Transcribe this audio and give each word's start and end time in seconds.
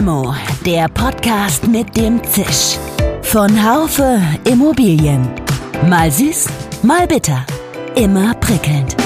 Limo, 0.00 0.34
der 0.64 0.88
Podcast 0.88 1.68
mit 1.68 1.94
dem 1.94 2.24
Zisch. 2.24 2.78
Von 3.20 3.50
Haufe 3.62 4.18
Immobilien. 4.50 5.28
Mal 5.90 6.10
süß, 6.10 6.48
mal 6.82 7.06
bitter. 7.06 7.44
Immer 7.96 8.32
prickelnd. 8.36 8.96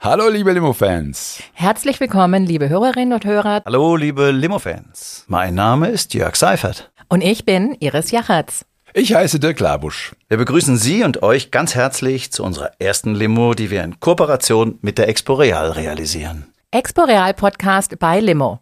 Hallo, 0.00 0.28
liebe 0.28 0.50
Limo-Fans. 0.50 1.40
Herzlich 1.52 2.00
willkommen, 2.00 2.46
liebe 2.46 2.68
Hörerinnen 2.68 3.12
und 3.12 3.24
Hörer. 3.24 3.62
Hallo, 3.64 3.94
liebe 3.94 4.32
Limo-Fans. 4.32 5.24
Mein 5.28 5.54
Name 5.54 5.86
ist 5.90 6.14
Jörg 6.14 6.34
Seifert. 6.34 6.90
Und 7.08 7.20
ich 7.20 7.44
bin 7.44 7.76
Iris 7.78 8.10
Jachertz. 8.10 8.64
Ich 8.92 9.14
heiße 9.14 9.38
Dirk 9.38 9.60
Labusch. 9.60 10.16
Wir 10.28 10.36
begrüßen 10.36 10.76
Sie 10.76 11.04
und 11.04 11.22
euch 11.22 11.52
ganz 11.52 11.76
herzlich 11.76 12.32
zu 12.32 12.42
unserer 12.42 12.72
ersten 12.80 13.14
Limo, 13.14 13.54
die 13.54 13.70
wir 13.70 13.84
in 13.84 14.00
Kooperation 14.00 14.80
mit 14.82 14.98
der 14.98 15.08
Expo 15.08 15.34
Real 15.34 15.70
realisieren. 15.70 16.52
Expo 16.72 17.02
Real 17.02 17.32
Podcast 17.32 18.00
bei 18.00 18.18
Limo. 18.18 18.58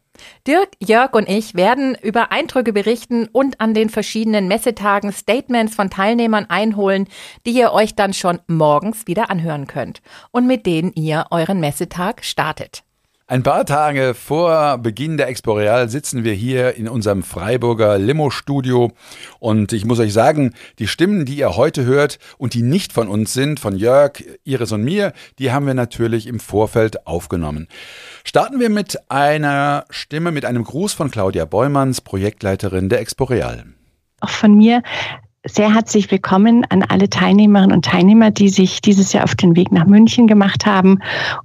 Dirk, 0.47 0.69
Jörg 0.80 1.15
und 1.15 1.30
ich 1.30 1.55
werden 1.55 1.97
über 2.02 2.30
Eindrücke 2.30 2.75
berichten 2.75 3.27
und 3.33 3.61
an 3.61 3.73
den 3.73 3.88
verschiedenen 3.88 4.49
Messetagen 4.49 5.12
Statements 5.12 5.75
von 5.75 5.88
Teilnehmern 5.88 6.45
einholen, 6.51 7.09
die 7.47 7.52
ihr 7.52 7.73
euch 7.73 7.95
dann 7.95 8.13
schon 8.13 8.41
morgens 8.49 9.07
wieder 9.07 9.30
anhören 9.30 9.66
könnt 9.66 10.02
und 10.30 10.47
mit 10.47 10.66
denen 10.66 10.93
ihr 10.95 11.27
euren 11.30 11.60
Messetag 11.60 12.23
startet. 12.23 12.83
Ein 13.30 13.42
paar 13.42 13.66
Tage 13.66 14.14
vor 14.14 14.78
Beginn 14.78 15.18
der 15.18 15.28
Expo 15.28 15.52
Real 15.52 15.91
sitzen 15.91 16.24
wir 16.24 16.32
hier 16.32 16.77
in 16.77 16.88
unserem 16.88 17.23
Freiburger 17.23 17.98
Limo-Studio 17.98 18.91
und 19.38 19.74
ich 19.74 19.84
muss 19.84 19.98
euch 19.98 20.14
sagen, 20.14 20.54
die 20.78 20.87
Stimmen, 20.87 21.27
die 21.27 21.37
ihr 21.37 21.54
heute 21.54 21.84
hört 21.84 22.18
und 22.38 22.54
die 22.54 22.62
nicht 22.62 22.95
von 22.95 23.06
uns 23.06 23.34
sind, 23.34 23.60
von 23.60 23.77
Jörg, 23.77 24.24
Iris 24.45 24.73
und 24.73 24.82
mir, 24.82 25.12
die 25.38 25.52
haben 25.52 25.66
wir 25.66 25.74
natürlich 25.74 26.26
im 26.26 26.40
Vorfeld 26.40 27.07
aufgenommen. 27.07 27.68
Starten 28.24 28.60
wir 28.60 28.70
mit 28.70 29.10
einer 29.10 29.85
Stimme, 29.90 30.32
mit 30.32 30.46
einem 30.46 30.65
Gruß 30.65 30.95
von 30.95 31.10
Claudia 31.10 31.45
Beumanns, 31.45 32.01
Projektleiterin 32.01 32.88
der 32.88 33.01
Expo 33.01 33.24
Real. 33.24 33.63
Auch 34.20 34.30
von 34.30 34.57
mir 34.57 34.82
sehr 35.45 35.73
herzlich 35.73 36.11
willkommen 36.11 36.65
an 36.69 36.83
alle 36.83 37.09
Teilnehmerinnen 37.09 37.73
und 37.73 37.85
Teilnehmer, 37.85 38.31
die 38.31 38.49
sich 38.49 38.81
dieses 38.81 39.13
Jahr 39.13 39.25
auf 39.25 39.35
den 39.35 39.55
Weg 39.55 39.71
nach 39.71 39.87
München 39.87 40.27
gemacht 40.27 40.67
haben, 40.67 40.99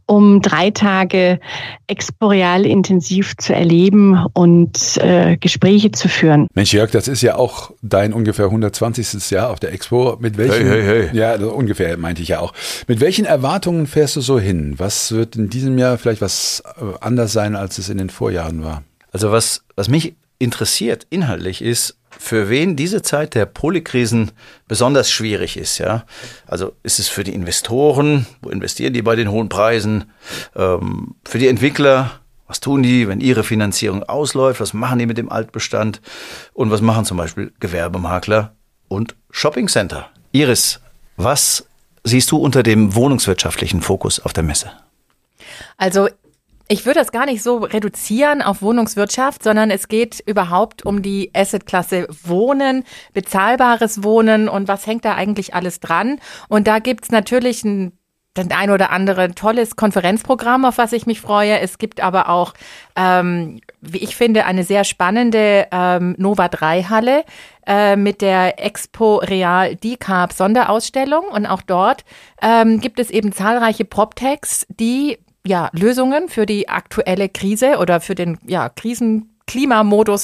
um 0.07 0.41
drei 0.41 0.71
Tage 0.71 1.39
exporeal 1.87 2.65
intensiv 2.65 3.37
zu 3.37 3.53
erleben 3.53 4.25
und 4.33 4.97
äh, 4.97 5.37
Gespräche 5.37 5.91
zu 5.91 6.09
führen. 6.09 6.47
Mensch, 6.53 6.73
Jörg, 6.73 6.91
das 6.91 7.07
ist 7.07 7.21
ja 7.21 7.35
auch 7.35 7.71
dein 7.81 8.13
ungefähr 8.13 8.45
120. 8.45 9.29
Jahr 9.29 9.51
auf 9.51 9.59
der 9.59 9.73
Expo. 9.73 10.17
Mit 10.19 10.37
welchen? 10.37 10.67
Hey, 10.67 10.83
hey, 10.83 11.07
hey. 11.09 11.17
Ja, 11.17 11.35
ungefähr 11.35 11.95
meinte 11.97 12.23
ich 12.23 12.29
ja 12.29 12.39
auch. 12.39 12.53
Mit 12.87 12.99
welchen 12.99 13.25
Erwartungen 13.25 13.85
fährst 13.85 14.15
du 14.15 14.21
so 14.21 14.39
hin? 14.39 14.73
Was 14.77 15.11
wird 15.11 15.35
in 15.35 15.49
diesem 15.49 15.77
Jahr 15.77 15.97
vielleicht 15.97 16.21
was 16.21 16.63
äh, 16.77 16.97
anders 16.99 17.31
sein, 17.31 17.55
als 17.55 17.77
es 17.77 17.89
in 17.89 17.99
den 17.99 18.09
Vorjahren 18.09 18.63
war? 18.63 18.83
Also 19.11 19.31
was, 19.31 19.63
was 19.75 19.87
mich 19.87 20.15
interessiert 20.39 21.07
inhaltlich 21.09 21.61
ist, 21.61 21.97
für 22.09 22.49
wen 22.49 22.75
diese 22.75 23.01
Zeit 23.01 23.35
der 23.35 23.45
Polykrisen 23.45 24.31
besonders 24.67 25.11
schwierig 25.11 25.57
ist. 25.57 25.77
Ja? 25.77 26.05
Also 26.45 26.73
ist 26.83 26.99
es 26.99 27.07
für 27.07 27.23
die 27.23 27.33
Investoren, 27.33 28.27
wo 28.41 28.49
investieren 28.49 28.93
die 28.93 29.01
bei 29.01 29.15
den 29.15 29.31
hohen 29.31 29.49
Preisen, 29.49 30.11
ähm, 30.55 31.15
für 31.25 31.39
die 31.39 31.47
Entwickler, 31.47 32.19
was 32.47 32.59
tun 32.59 32.83
die, 32.83 33.07
wenn 33.07 33.19
ihre 33.19 33.43
Finanzierung 33.43 34.03
ausläuft, 34.03 34.59
was 34.59 34.73
machen 34.73 34.99
die 34.99 35.05
mit 35.05 35.17
dem 35.17 35.31
Altbestand 35.31 36.01
und 36.53 36.71
was 36.71 36.81
machen 36.81 37.05
zum 37.05 37.17
Beispiel 37.17 37.51
Gewerbemakler 37.59 38.53
und 38.87 39.15
Shoppingcenter. 39.31 40.09
Iris, 40.33 40.79
was 41.17 41.65
siehst 42.03 42.31
du 42.31 42.37
unter 42.37 42.63
dem 42.63 42.95
wohnungswirtschaftlichen 42.95 43.81
Fokus 43.81 44.19
auf 44.19 44.33
der 44.33 44.43
Messe? 44.43 44.71
Also 45.77 46.09
ich 46.67 46.85
würde 46.85 46.99
das 46.99 47.11
gar 47.11 47.25
nicht 47.25 47.43
so 47.43 47.57
reduzieren 47.57 48.41
auf 48.41 48.61
Wohnungswirtschaft, 48.61 49.43
sondern 49.43 49.69
es 49.69 49.87
geht 49.87 50.23
überhaupt 50.25 50.85
um 50.85 51.01
die 51.01 51.31
Assetklasse 51.33 52.07
Wohnen, 52.23 52.83
bezahlbares 53.13 54.03
Wohnen 54.03 54.47
und 54.47 54.67
was 54.67 54.87
hängt 54.87 55.05
da 55.05 55.15
eigentlich 55.15 55.53
alles 55.53 55.79
dran. 55.79 56.19
Und 56.47 56.67
da 56.67 56.79
gibt's 56.79 57.11
natürlich 57.11 57.63
ein 57.63 57.93
das 58.33 58.49
ein 58.49 58.71
oder 58.71 58.89
andere 58.89 59.35
tolles 59.35 59.75
Konferenzprogramm, 59.75 60.65
auf 60.65 60.77
was 60.77 60.91
ich 60.91 61.05
mich 61.05 61.21
freue. 61.21 61.59
Es 61.59 61.77
gibt 61.77 62.01
aber 62.01 62.29
auch, 62.29 62.53
ähm, 62.95 63.61
wie 63.79 63.99
ich 63.99 64.15
finde, 64.15 64.45
eine 64.45 64.63
sehr 64.63 64.83
spannende 64.83 65.67
ähm, 65.71 66.15
Nova 66.17 66.47
3 66.47 66.83
Halle 66.83 67.25
äh, 67.67 67.95
mit 67.95 68.21
der 68.21 68.63
Expo 68.63 69.17
Real 69.17 69.75
Decarb 69.75 70.33
Sonderausstellung. 70.33 71.25
Und 71.25 71.45
auch 71.45 71.61
dort 71.61 72.05
ähm, 72.41 72.79
gibt 72.79 72.99
es 72.99 73.11
eben 73.11 73.33
zahlreiche 73.33 73.85
PropTechs, 73.85 74.65
die 74.67 75.19
ja, 75.45 75.69
Lösungen 75.73 76.29
für 76.29 76.45
die 76.45 76.69
aktuelle 76.69 77.29
Krise 77.29 77.77
oder 77.79 77.99
für 77.99 78.15
den 78.15 78.37
ja, 78.45 78.69
Krisen 78.69 79.29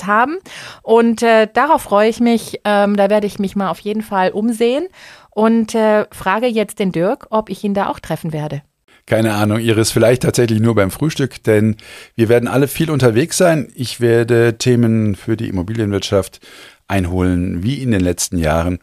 haben. 0.06 0.38
Und 0.82 1.22
äh, 1.24 1.48
darauf 1.54 1.84
freue 1.84 2.10
ich 2.10 2.20
mich. 2.20 2.62
Ähm, 2.64 2.96
da 2.96 3.10
werde 3.10 3.28
ich 3.28 3.38
mich 3.38 3.56
mal 3.56 3.70
auf 3.70 3.80
jeden 3.80 4.02
Fall 4.02 4.32
umsehen 4.32 4.88
und 5.32 5.76
äh, 5.76 6.06
frage 6.12 6.48
jetzt 6.48 6.80
den 6.80 6.92
Dirk, 6.92 7.28
ob 7.30 7.50
ich 7.50 7.64
ihn 7.64 7.74
da 7.74 7.88
auch 7.90 8.00
treffen 8.00 8.34
werde. 8.34 8.62
Keine 9.06 9.34
Ahnung, 9.34 9.60
Iris, 9.60 9.92
vielleicht 9.92 10.22
tatsächlich 10.22 10.60
nur 10.60 10.76
beim 10.76 10.92
Frühstück, 10.92 11.44
denn 11.44 11.78
wir 12.16 12.30
werden 12.30 12.48
alle 12.48 12.68
viel 12.68 12.92
unterwegs 12.92 13.38
sein. 13.38 13.72
Ich 13.74 14.02
werde 14.02 14.58
Themen 14.58 15.16
für 15.16 15.36
die 15.36 15.50
Immobilienwirtschaft 15.50 16.40
einholen, 16.88 17.64
wie 17.64 17.82
in 17.82 17.92
den 17.92 18.02
letzten 18.02 18.38
Jahren 18.38 18.80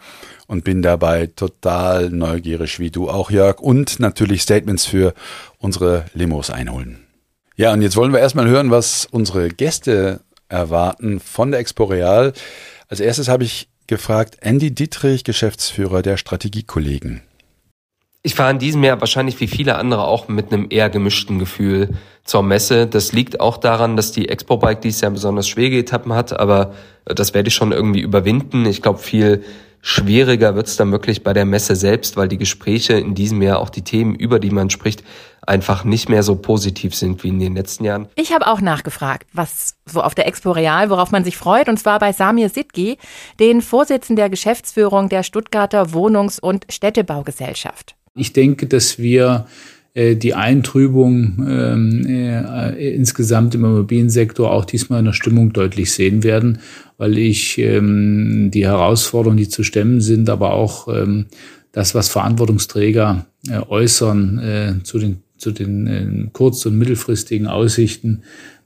und 0.46 0.64
bin 0.64 0.82
dabei 0.82 1.26
total 1.26 2.10
neugierig, 2.10 2.78
wie 2.78 2.90
du 2.90 3.08
auch, 3.08 3.30
Jörg, 3.30 3.60
und 3.60 4.00
natürlich 4.00 4.42
Statements 4.42 4.86
für 4.86 5.14
unsere 5.58 6.06
Limos 6.14 6.50
einholen. 6.50 6.98
Ja, 7.56 7.72
und 7.72 7.82
jetzt 7.82 7.96
wollen 7.96 8.12
wir 8.12 8.20
erstmal 8.20 8.48
hören, 8.48 8.70
was 8.70 9.08
unsere 9.10 9.48
Gäste 9.48 10.20
erwarten 10.48 11.20
von 11.20 11.50
der 11.50 11.60
Expo 11.60 11.84
Real. 11.84 12.32
Als 12.88 13.00
erstes 13.00 13.28
habe 13.28 13.44
ich 13.44 13.68
gefragt 13.86 14.38
Andy 14.40 14.74
Dietrich, 14.74 15.24
Geschäftsführer 15.24 16.02
der 16.02 16.16
Strategiekollegen. 16.16 17.22
Ich 18.22 18.34
fahre 18.34 18.50
in 18.50 18.58
diesem 18.58 18.82
Jahr 18.82 19.00
wahrscheinlich 19.00 19.38
wie 19.40 19.46
viele 19.46 19.76
andere 19.76 20.04
auch 20.04 20.26
mit 20.26 20.52
einem 20.52 20.66
eher 20.68 20.90
gemischten 20.90 21.38
Gefühl 21.38 21.90
zur 22.24 22.42
Messe. 22.42 22.88
Das 22.88 23.12
liegt 23.12 23.38
auch 23.38 23.56
daran, 23.56 23.96
dass 23.96 24.10
die 24.10 24.28
Expo 24.28 24.56
Bike 24.56 24.80
dieses 24.80 25.00
Jahr 25.00 25.12
besonders 25.12 25.46
schwere 25.48 25.76
Etappen 25.76 26.12
hat, 26.12 26.38
aber 26.38 26.74
das 27.04 27.34
werde 27.34 27.48
ich 27.48 27.54
schon 27.54 27.70
irgendwie 27.70 28.00
überwinden. 28.00 28.66
Ich 28.66 28.82
glaube, 28.82 28.98
viel 28.98 29.44
schwieriger 29.86 30.56
wird 30.56 30.66
es 30.66 30.76
dann 30.76 30.90
wirklich 30.90 31.22
bei 31.22 31.32
der 31.32 31.44
Messe 31.44 31.76
selbst, 31.76 32.16
weil 32.16 32.26
die 32.26 32.38
Gespräche 32.38 32.94
in 32.94 33.14
diesem 33.14 33.40
Jahr, 33.40 33.60
auch 33.60 33.70
die 33.70 33.82
Themen, 33.82 34.16
über 34.16 34.40
die 34.40 34.50
man 34.50 34.68
spricht, 34.68 35.04
einfach 35.42 35.84
nicht 35.84 36.08
mehr 36.08 36.24
so 36.24 36.34
positiv 36.34 36.92
sind 36.92 37.22
wie 37.22 37.28
in 37.28 37.38
den 37.38 37.54
letzten 37.54 37.84
Jahren. 37.84 38.08
Ich 38.16 38.32
habe 38.32 38.48
auch 38.48 38.60
nachgefragt, 38.60 39.28
was 39.32 39.76
so 39.86 40.02
auf 40.02 40.16
der 40.16 40.26
Expo 40.26 40.50
Real, 40.50 40.90
worauf 40.90 41.12
man 41.12 41.22
sich 41.22 41.36
freut, 41.36 41.68
und 41.68 41.78
zwar 41.78 42.00
bei 42.00 42.12
Samir 42.12 42.48
Sidgi, 42.48 42.98
den 43.38 43.62
Vorsitzenden 43.62 44.16
der 44.16 44.28
Geschäftsführung 44.28 45.08
der 45.08 45.22
Stuttgarter 45.22 45.92
Wohnungs- 45.92 46.40
und 46.40 46.66
Städtebaugesellschaft. 46.68 47.94
Ich 48.16 48.32
denke, 48.32 48.66
dass 48.66 48.98
wir 48.98 49.46
äh, 49.94 50.14
die 50.14 50.34
Eintrübung 50.34 51.46
ähm, 51.48 52.04
äh, 52.06 52.94
insgesamt 52.94 53.54
im 53.54 53.64
Immobiliensektor 53.64 54.50
auch 54.50 54.66
diesmal 54.66 54.98
in 54.98 55.06
der 55.06 55.12
Stimmung 55.12 55.52
deutlich 55.52 55.90
sehen 55.92 56.22
werden, 56.22 56.58
weil 56.98 57.18
ich 57.18 57.58
ähm, 57.58 58.50
die 58.52 58.66
Herausforderungen, 58.66 59.38
die 59.38 59.48
zu 59.48 59.62
stemmen 59.62 60.00
sind, 60.00 60.30
aber 60.30 60.52
auch 60.52 60.88
ähm, 60.88 61.26
das, 61.72 61.94
was 61.94 62.08
Verantwortungsträger 62.08 63.26
äh, 63.48 63.58
äußern 63.58 64.38
äh, 64.38 64.82
zu 64.82 64.98
den, 64.98 65.22
zu 65.36 65.50
den 65.50 65.86
äh, 65.86 66.28
kurz- 66.32 66.64
und 66.66 66.78
mittelfristigen 66.78 67.46
Aussichten, 67.46 68.22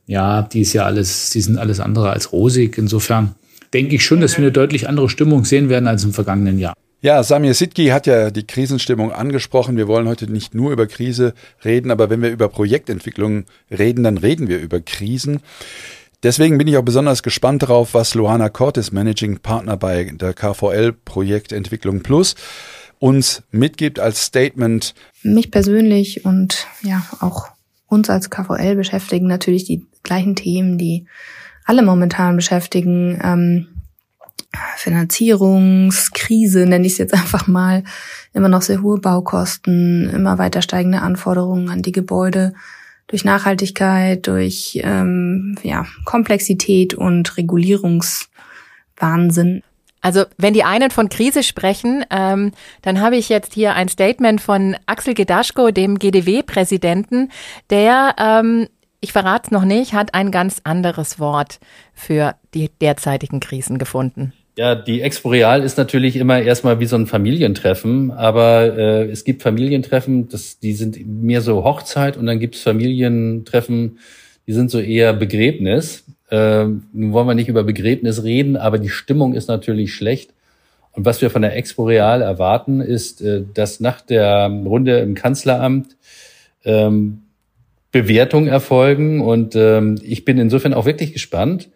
ja, 0.07 0.43
die 0.43 0.63
ist 0.63 0.73
ja 0.73 0.85
alles, 0.85 1.31
die 1.31 1.41
sind 1.41 1.59
alles 1.59 1.81
andere 1.81 2.11
als 2.11 2.33
rosig. 2.33 2.79
Insofern 2.79 3.35
denke 3.73 3.95
ich 3.95 4.05
schon, 4.05 4.21
dass 4.21 4.37
wir 4.37 4.45
eine 4.45 4.53
deutlich 4.53 4.89
andere 4.89 5.09
Stimmung 5.09 5.45
sehen 5.45 5.69
werden 5.69 5.87
als 5.87 6.05
im 6.05 6.13
vergangenen 6.13 6.59
Jahr. 6.59 6.75
Ja, 7.03 7.23
Samir 7.23 7.55
Sidki 7.55 7.87
hat 7.87 8.07
ja 8.07 8.31
die 8.31 8.47
Krisenstimmung 8.47 9.11
angesprochen. 9.11 9.79
Wir 9.79 9.89
wollen 9.89 10.07
heute 10.07 10.31
nicht 10.31 10.55
nur 10.55 10.71
über 10.71 10.87
Krise 10.87 11.33
reden, 11.65 11.91
aber 11.91 12.11
wenn 12.11 12.21
wir 12.21 12.31
über 12.31 12.49
Projektentwicklung 12.49 13.45
reden, 13.71 14.05
dann 14.05 14.19
reden 14.19 14.49
wir 14.49 14.59
über 14.59 14.81
Krisen. 14.81 15.41
Deswegen 16.23 16.59
bin 16.59 16.69
ich 16.69 16.77
auch 16.77 16.85
besonders 16.85 17.23
gespannt 17.23 17.63
darauf, 17.63 17.95
was 17.95 18.15
Luana 18.15 18.51
Cortes, 18.51 18.93
Managing 18.93 19.39
Partner 19.39 19.77
bei 19.77 20.13
der 20.13 20.35
KVL 20.35 20.93
Projektentwicklung 20.93 22.03
Plus, 22.03 22.35
uns 22.99 23.43
mitgibt 23.51 23.99
als 23.99 24.25
Statement. 24.27 24.95
Mich 25.23 25.51
persönlich 25.51 26.27
und 26.27 26.67
ja 26.83 27.03
auch 27.21 27.49
uns 27.87 28.11
als 28.11 28.29
KVL 28.29 28.77
beschäftigen 28.77 29.27
natürlich 29.27 29.65
die 29.65 29.87
gleichen 30.03 30.37
Themen, 30.37 30.77
die 30.77 31.07
alle 31.65 31.83
momentan 31.83 32.37
beschäftigen. 32.37 33.19
Ähm, 33.23 33.67
Finanzierungskrise, 34.77 36.67
nenne 36.67 36.87
ich 36.87 36.95
es 36.95 36.99
jetzt 36.99 37.15
einfach 37.15 37.47
mal, 37.47 37.85
immer 38.33 38.49
noch 38.49 38.63
sehr 38.63 38.83
hohe 38.83 38.99
Baukosten, 38.99 40.11
immer 40.11 40.39
weiter 40.39 40.63
steigende 40.63 41.03
Anforderungen 41.03 41.69
an 41.71 41.83
die 41.83 41.93
Gebäude 41.93 42.55
durch 43.11 43.25
Nachhaltigkeit, 43.25 44.27
durch 44.27 44.81
ähm, 44.83 45.57
ja, 45.63 45.87
Komplexität 46.05 46.95
und 46.95 47.37
Regulierungswahnsinn. 47.37 49.63
Also 50.01 50.25
wenn 50.39 50.55
die 50.55 50.65
einen 50.65 50.91
von 50.91 51.09
Krise 51.09 51.43
sprechen, 51.43 52.05
ähm, 52.11 52.53
dann 52.83 53.01
habe 53.01 53.17
ich 53.17 53.29
jetzt 53.29 53.53
hier 53.53 53.75
ein 53.75 53.89
Statement 53.89 54.41
von 54.41 54.77
Axel 54.87 55.15
Gedaschko, 55.15 55.73
dem 55.73 55.99
GDW-Präsidenten, 55.99 57.31
der, 57.69 58.15
ähm, 58.17 58.69
ich 59.01 59.13
verrate 59.13 59.47
es 59.47 59.51
noch 59.51 59.65
nicht, 59.65 59.93
hat 59.93 60.15
ein 60.15 60.31
ganz 60.31 60.61
anderes 60.65 61.19
Wort 61.19 61.59
für 61.93 62.37
die 62.55 62.71
derzeitigen 62.81 63.41
Krisen 63.41 63.79
gefunden. 63.79 64.33
Ja, 64.57 64.75
die 64.75 65.01
Exporeal 65.01 65.63
ist 65.63 65.79
natürlich 65.79 66.17
immer 66.17 66.41
erstmal 66.41 66.81
wie 66.81 66.87
so 66.87 66.97
ein 66.97 67.07
Familientreffen, 67.07 68.11
aber 68.11 68.77
äh, 68.77 69.05
es 69.11 69.25
gibt 69.25 69.43
Familientreffen, 69.43 70.29
das, 70.29 70.59
die 70.59 70.73
sind 70.73 70.99
mehr 71.07 71.41
so 71.41 71.65
Hochzeit 71.65 72.17
und 72.17 72.27
dann 72.27 72.41
gibt 72.41 72.57
es 72.57 72.63
Familientreffen, 72.63 73.99
die 74.47 74.53
sind 74.53 74.71
so 74.71 74.81
eher 74.81 75.13
Begräbnis. 75.13 76.05
Äh, 76.31 76.65
nun 76.65 77.13
wollen 77.13 77.29
wir 77.29 77.35
nicht 77.35 77.49
über 77.49 77.63
Begräbnis 77.63 78.25
reden, 78.25 78.57
aber 78.57 78.79
die 78.79 78.89
Stimmung 78.89 79.35
ist 79.35 79.49
natürlich 79.49 79.95
schlecht. 79.95 80.33
Und 80.93 81.05
was 81.05 81.23
wir 81.23 81.31
von 81.31 81.43
der 81.43 81.57
Expo 81.57 81.85
Real 81.85 82.21
erwarten, 82.21 82.81
ist, 82.81 83.23
äh, 83.23 83.43
dass 83.55 83.81
nach 83.81 84.01
der 84.01 84.49
Runde 84.49 84.99
im 84.99 85.15
Kanzleramt 85.15 85.97
ähm, 86.65 87.23
Bewertungen 87.93 88.49
erfolgen. 88.49 89.21
Und 89.21 89.55
ähm, 89.57 89.99
ich 90.03 90.25
bin 90.25 90.39
insofern 90.39 90.75
auch 90.75 90.87
wirklich 90.87 91.13
gespannt, 91.13 91.69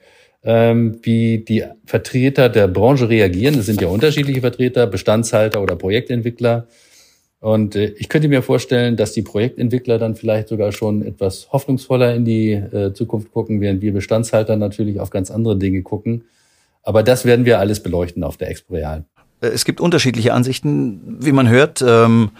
ähm, 0.44 0.98
wie 1.02 1.38
die 1.38 1.64
Vertreter 1.86 2.48
der 2.48 2.68
Branche 2.68 3.08
reagieren. 3.08 3.58
Es 3.58 3.66
sind 3.66 3.80
ja 3.80 3.88
unterschiedliche 3.88 4.42
Vertreter, 4.42 4.86
Bestandshalter 4.86 5.62
oder 5.62 5.76
Projektentwickler. 5.76 6.66
Und 7.40 7.76
äh, 7.76 7.94
ich 7.98 8.08
könnte 8.08 8.28
mir 8.28 8.42
vorstellen, 8.42 8.96
dass 8.96 9.12
die 9.12 9.22
Projektentwickler 9.22 9.98
dann 9.98 10.14
vielleicht 10.14 10.48
sogar 10.48 10.72
schon 10.72 11.04
etwas 11.04 11.50
hoffnungsvoller 11.52 12.14
in 12.14 12.24
die 12.24 12.52
äh, 12.52 12.92
Zukunft 12.92 13.32
gucken, 13.32 13.60
während 13.60 13.82
wir 13.82 13.92
Bestandshalter 13.92 14.56
natürlich 14.56 15.00
auf 15.00 15.10
ganz 15.10 15.30
andere 15.30 15.56
Dinge 15.56 15.82
gucken. 15.82 16.24
Aber 16.82 17.02
das 17.02 17.24
werden 17.24 17.46
wir 17.46 17.58
alles 17.58 17.82
beleuchten 17.82 18.22
auf 18.22 18.36
der 18.36 18.50
Expo 18.50 18.74
Real. 18.74 19.04
Äh, 19.40 19.48
es 19.48 19.64
gibt 19.64 19.80
unterschiedliche 19.80 20.34
Ansichten, 20.34 21.18
wie 21.20 21.32
man 21.32 21.48
hört. 21.48 21.82
Ähm, 21.86 22.30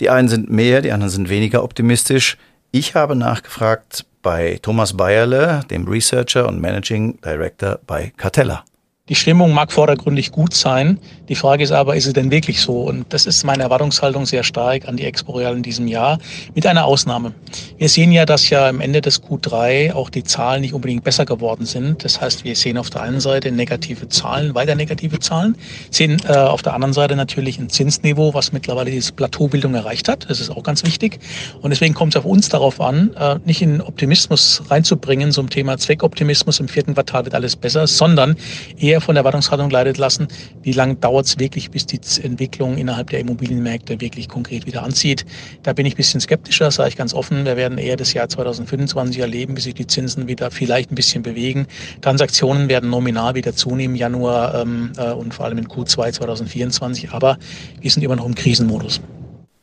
die 0.00 0.10
einen 0.10 0.28
sind 0.28 0.50
mehr, 0.50 0.82
die 0.82 0.92
anderen 0.92 1.10
sind 1.10 1.30
weniger 1.30 1.64
optimistisch. 1.64 2.36
Ich 2.72 2.94
habe 2.94 3.16
nachgefragt 3.16 4.04
bei 4.24 4.58
Thomas 4.60 4.96
Bayerle, 4.96 5.60
dem 5.70 5.86
Researcher 5.86 6.48
und 6.48 6.60
Managing 6.60 7.20
Director 7.20 7.78
bei 7.86 8.12
Cartella. 8.16 8.64
Die 9.10 9.14
Stimmung 9.14 9.52
mag 9.52 9.70
vordergründig 9.70 10.32
gut 10.32 10.54
sein. 10.54 10.98
Die 11.28 11.34
Frage 11.34 11.62
ist 11.62 11.72
aber, 11.72 11.94
ist 11.94 12.06
es 12.06 12.14
denn 12.14 12.30
wirklich 12.30 12.62
so? 12.62 12.84
Und 12.84 13.04
das 13.10 13.26
ist 13.26 13.44
meine 13.44 13.64
Erwartungshaltung 13.64 14.24
sehr 14.24 14.44
stark 14.44 14.88
an 14.88 14.96
die 14.96 15.04
Expo 15.04 15.32
Real 15.32 15.54
in 15.54 15.62
diesem 15.62 15.88
Jahr, 15.88 16.18
mit 16.54 16.66
einer 16.66 16.86
Ausnahme. 16.86 17.34
Wir 17.76 17.90
sehen 17.90 18.12
ja, 18.12 18.24
dass 18.24 18.48
ja 18.48 18.66
am 18.66 18.80
Ende 18.80 19.02
des 19.02 19.22
Q3 19.22 19.92
auch 19.92 20.08
die 20.08 20.24
Zahlen 20.24 20.62
nicht 20.62 20.72
unbedingt 20.72 21.04
besser 21.04 21.26
geworden 21.26 21.66
sind. 21.66 22.02
Das 22.02 22.22
heißt, 22.22 22.44
wir 22.44 22.56
sehen 22.56 22.78
auf 22.78 22.88
der 22.88 23.02
einen 23.02 23.20
Seite 23.20 23.52
negative 23.52 24.08
Zahlen, 24.08 24.54
weiter 24.54 24.74
negative 24.74 25.18
Zahlen, 25.18 25.58
sehen 25.90 26.22
äh, 26.26 26.32
auf 26.32 26.62
der 26.62 26.72
anderen 26.72 26.94
Seite 26.94 27.14
natürlich 27.14 27.58
ein 27.58 27.68
Zinsniveau, 27.68 28.32
was 28.32 28.52
mittlerweile 28.52 28.90
diese 28.90 29.12
Plateaubildung 29.12 29.74
erreicht 29.74 30.08
hat. 30.08 30.30
Das 30.30 30.40
ist 30.40 30.48
auch 30.48 30.62
ganz 30.62 30.82
wichtig. 30.82 31.18
Und 31.60 31.68
deswegen 31.72 31.92
kommt 31.92 32.14
es 32.14 32.18
auf 32.18 32.24
uns 32.24 32.48
darauf 32.48 32.80
an, 32.80 33.12
äh, 33.20 33.36
nicht 33.44 33.60
in 33.60 33.82
Optimismus 33.82 34.62
reinzubringen, 34.70 35.30
ein 35.36 35.50
Thema 35.50 35.76
Zweckoptimismus, 35.76 36.58
im 36.58 36.68
vierten 36.68 36.94
Quartal 36.94 37.26
wird 37.26 37.34
alles 37.34 37.54
besser, 37.54 37.86
sondern 37.86 38.36
eher 38.78 38.93
eher 38.94 39.00
von 39.00 39.16
der 39.16 39.22
Erwartungshaltung 39.22 39.70
leidet 39.70 39.98
lassen, 39.98 40.28
wie 40.62 40.72
lange 40.72 40.94
dauert 40.94 41.26
es 41.26 41.38
wirklich, 41.38 41.70
bis 41.70 41.86
die 41.86 42.00
Entwicklung 42.22 42.78
innerhalb 42.78 43.10
der 43.10 43.18
Immobilienmärkte 43.20 44.00
wirklich 44.00 44.28
konkret 44.28 44.66
wieder 44.66 44.82
anzieht. 44.82 45.26
Da 45.62 45.72
bin 45.72 45.84
ich 45.84 45.94
ein 45.94 45.96
bisschen 45.96 46.20
skeptischer, 46.20 46.70
sage 46.70 46.90
ich 46.90 46.96
ganz 46.96 47.12
offen. 47.12 47.44
Wir 47.44 47.56
werden 47.56 47.78
eher 47.78 47.96
das 47.96 48.12
Jahr 48.12 48.28
2025 48.28 49.20
erleben, 49.20 49.54
bis 49.54 49.64
sich 49.64 49.74
die 49.74 49.86
Zinsen 49.86 50.28
wieder 50.28 50.50
vielleicht 50.50 50.92
ein 50.92 50.94
bisschen 50.94 51.22
bewegen. 51.22 51.66
Transaktionen 52.02 52.68
werden 52.68 52.88
nominal 52.90 53.34
wieder 53.34 53.54
zunehmen, 53.54 53.96
Januar 53.96 54.54
ähm, 54.54 54.92
äh, 54.96 55.10
und 55.10 55.34
vor 55.34 55.46
allem 55.46 55.58
in 55.58 55.66
Q2 55.66 56.12
2024. 56.12 57.10
Aber 57.10 57.38
wir 57.80 57.90
sind 57.90 58.02
immer 58.02 58.16
noch 58.16 58.26
im 58.26 58.36
Krisenmodus. 58.36 59.00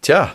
Tja, 0.02 0.34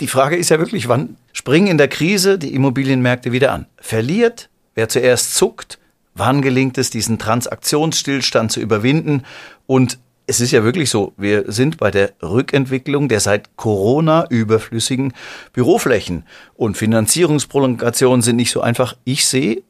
die 0.00 0.06
Frage 0.06 0.36
ist 0.36 0.50
ja 0.50 0.60
wirklich, 0.60 0.88
wann 0.88 1.16
springen 1.32 1.66
in 1.66 1.78
der 1.78 1.88
Krise 1.88 2.38
die 2.38 2.54
Immobilienmärkte 2.54 3.32
wieder 3.32 3.52
an? 3.52 3.66
Verliert? 3.78 4.48
Wer 4.76 4.88
zuerst 4.88 5.34
zuckt? 5.34 5.80
Wann 6.18 6.42
gelingt 6.42 6.78
es, 6.78 6.90
diesen 6.90 7.18
Transaktionsstillstand 7.18 8.52
zu 8.52 8.60
überwinden? 8.60 9.22
Und 9.66 9.98
es 10.26 10.40
ist 10.40 10.50
ja 10.50 10.64
wirklich 10.64 10.90
so, 10.90 11.12
wir 11.16 11.50
sind 11.50 11.78
bei 11.78 11.90
der 11.90 12.12
Rückentwicklung 12.22 13.08
der 13.08 13.20
seit 13.20 13.56
Corona 13.56 14.26
überflüssigen 14.28 15.14
Büroflächen. 15.52 16.24
Und 16.54 16.76
Finanzierungsprolongationen 16.76 18.20
sind 18.20 18.36
nicht 18.36 18.50
so 18.50 18.60
einfach. 18.60 18.94
Ich 19.04 19.26
sehe 19.26 19.62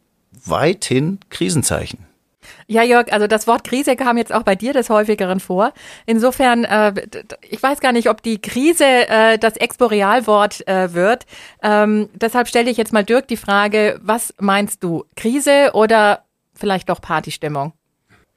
weithin 0.45 1.21
Krisenzeichen. 1.31 2.06
Ja, 2.67 2.83
Jörg, 2.83 3.12
also 3.12 3.27
das 3.27 3.47
Wort 3.47 3.65
Krise 3.65 3.95
kam 3.95 4.17
jetzt 4.17 4.33
auch 4.33 4.43
bei 4.43 4.55
dir 4.55 4.73
des 4.73 4.91
häufigeren 4.91 5.41
vor. 5.41 5.73
Insofern, 6.06 6.65
äh, 6.65 6.93
ich 7.49 7.62
weiß 7.62 7.81
gar 7.81 7.93
nicht, 7.93 8.09
ob 8.09 8.23
die 8.23 8.41
Krise 8.41 8.85
äh, 8.85 9.39
das 9.39 9.56
Exporealwort 9.56 10.67
äh, 10.67 10.93
wird. 10.93 11.25
Ähm, 11.62 12.09
deshalb 12.15 12.49
stelle 12.49 12.71
ich 12.71 12.77
jetzt 12.77 12.93
mal 12.93 13.05
Dirk 13.05 13.29
die 13.29 13.37
Frage, 13.37 14.00
was 14.03 14.35
meinst 14.39 14.83
du, 14.83 15.05
Krise 15.15 15.71
oder 15.75 16.25
vielleicht 16.59 16.89
doch 16.89 17.01
Partystimmung. 17.01 17.73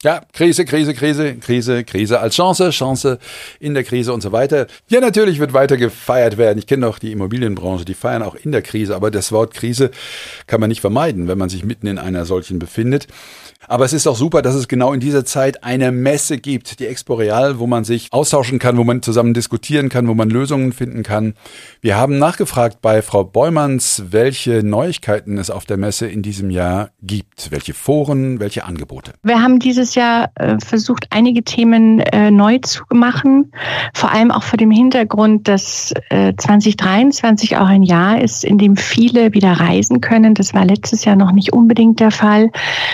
Ja, 0.04 0.24
Krise, 0.34 0.66
Krise, 0.66 0.96
Krise, 0.96 1.36
Krise, 1.36 1.84
Krise 1.84 2.20
als 2.20 2.36
Chance, 2.36 2.72
Chance 2.72 3.20
in 3.60 3.76
der 3.76 3.84
Krise 3.84 4.12
und 4.14 4.22
so 4.22 4.32
weiter. 4.32 4.66
Ja, 4.88 5.00
natürlich 5.00 5.38
wird 5.38 5.54
weiter 5.54 5.78
gefeiert 5.78 6.38
werden. 6.38 6.58
Ich 6.58 6.66
kenne 6.66 6.88
auch 6.88 6.98
die 6.98 7.12
Immobilienbranche, 7.12 7.86
die 7.86 7.94
feiern 7.94 8.24
auch 8.24 8.34
in 8.34 8.52
der 8.52 8.64
Krise, 8.64 8.96
aber 8.96 9.12
das 9.12 9.32
Wort 9.32 9.54
Krise 9.54 9.92
kann 10.48 10.60
man 10.60 10.70
nicht 10.70 10.82
vermeiden, 10.82 11.28
wenn 11.28 11.38
man 11.38 11.50
sich 11.50 11.64
mitten 11.64 11.86
in 11.86 12.00
einer 12.00 12.26
solchen 12.26 12.58
befindet. 12.58 13.08
Aber 13.68 13.86
es 13.86 13.94
ist 13.94 14.08
auch 14.08 14.16
super, 14.16 14.42
dass 14.42 14.56
es 14.56 14.68
genau 14.68 14.92
in 14.94 15.00
dieser 15.00 15.24
Zeit 15.24 15.64
eine 15.64 15.92
Messe 15.92 16.38
gibt, 16.38 16.80
die 16.80 16.88
Expo 16.88 17.14
Real, 17.14 17.60
wo 17.60 17.68
man 17.68 17.84
sich 17.84 18.08
austauschen 18.12 18.60
kann, 18.60 18.78
wo 18.78 18.84
man 18.84 19.02
zusammen 19.02 19.34
diskutieren 19.34 19.90
kann, 19.90 20.08
wo 20.08 20.14
man 20.14 20.30
Lösungen 20.30 20.74
finden 20.74 21.04
kann. 21.04 21.36
Wir 21.80 21.96
haben 21.96 22.18
nachgefragt 22.18 22.82
bei 22.82 23.02
Frau 23.02 23.24
Beumanns, 23.24 24.04
welche 24.10 24.64
Neuigkeiten 24.64 25.38
es 25.38 25.50
auf 25.50 25.66
der 25.66 25.78
Messe 25.78 26.08
in 26.08 26.22
diesem 26.22 26.50
Jahr 26.50 26.90
gibt, 27.04 27.52
welche 27.52 27.74
Foren, 27.74 28.40
welche 28.40 28.66
Angebote. 28.66 29.14
Wir 29.24 29.42
haben 29.42 29.60
dieses 29.60 29.96
Jahr 29.96 30.32
äh, 30.36 30.58
versucht, 30.60 31.08
einige 31.12 31.44
Themen 31.44 32.00
äh, 32.00 32.32
neu 32.32 32.58
zu 32.60 32.84
machen, 32.92 33.52
vor 33.94 34.12
allem 34.12 34.32
auch 34.32 34.44
vor 34.44 34.58
dem 34.58 34.72
Hintergrund, 34.72 35.48
dass 35.48 35.94
äh, 36.10 36.34
2023 36.36 37.58
auch 37.58 37.68
ein 37.68 37.84
Jahr 37.84 38.22
ist, 38.22 38.44
in 38.44 38.58
dem 38.58 38.76
viele 38.76 39.34
wieder 39.34 39.54
reisen 39.54 40.02
können. 40.02 40.34
Das 40.34 40.54
war 40.54 40.66
letztes 40.66 41.06
Jahr 41.06 41.16
noch 41.16 41.32
nicht 41.32 41.54
unbedingt 41.54 42.00
der 42.00 42.12
Fall. 42.12 42.52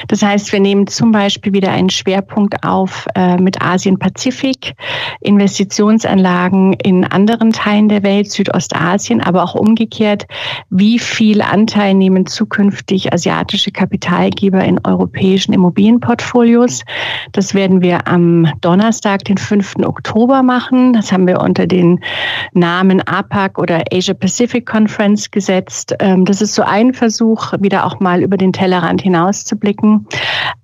Das 0.08 0.22
heißt, 0.22 0.52
wir 0.52 0.57
nehmen 0.60 0.88
zum 0.88 1.12
Beispiel 1.12 1.54
wieder 1.54 1.72
einen 1.72 1.90
Schwerpunkt 1.90 2.64
auf 2.64 3.08
äh, 3.16 3.38
mit 3.38 3.62
Asien-Pazifik, 3.62 4.74
Investitionsanlagen 5.22 6.74
in 6.74 7.04
anderen 7.04 7.52
Teilen 7.52 7.90
der 7.90 8.04
Welt, 8.04 8.32
Südostasien, 8.32 9.22
aber 9.22 9.44
auch 9.44 9.56
umgekehrt, 9.56 10.26
wie 10.70 11.00
viel 11.00 11.42
Anteil 11.42 11.94
nehmen 11.94 12.26
zukünftig 12.26 13.14
asiatische 13.14 13.72
Kapitalgeber 13.72 14.64
in 14.64 14.80
europäischen 14.86 15.54
Immobilienportfolios. 15.54 16.84
Das 17.32 17.54
werden 17.54 17.82
wir 17.82 18.08
am 18.08 18.52
Donnerstag, 18.62 19.26
den 19.26 19.38
5. 19.38 19.76
Oktober 19.84 20.44
machen. 20.44 20.94
Das 20.94 21.12
haben 21.12 21.28
wir 21.28 21.42
unter 21.42 21.68
den 21.68 22.00
Namen 22.54 23.02
APAC 23.02 23.58
oder 23.58 23.84
Asia 23.92 24.14
Pacific 24.14 24.66
Conference 24.66 25.32
gesetzt. 25.32 25.96
Ähm, 26.00 26.26
das 26.26 26.42
ist 26.42 26.56
so 26.56 26.64
ein 26.64 26.94
Versuch, 26.94 27.54
wieder 27.60 27.86
auch 27.86 28.00
mal 28.00 28.22
über 28.22 28.38
den 28.38 28.54
Tellerrand 28.54 29.02
hinauszublicken. 29.02 30.08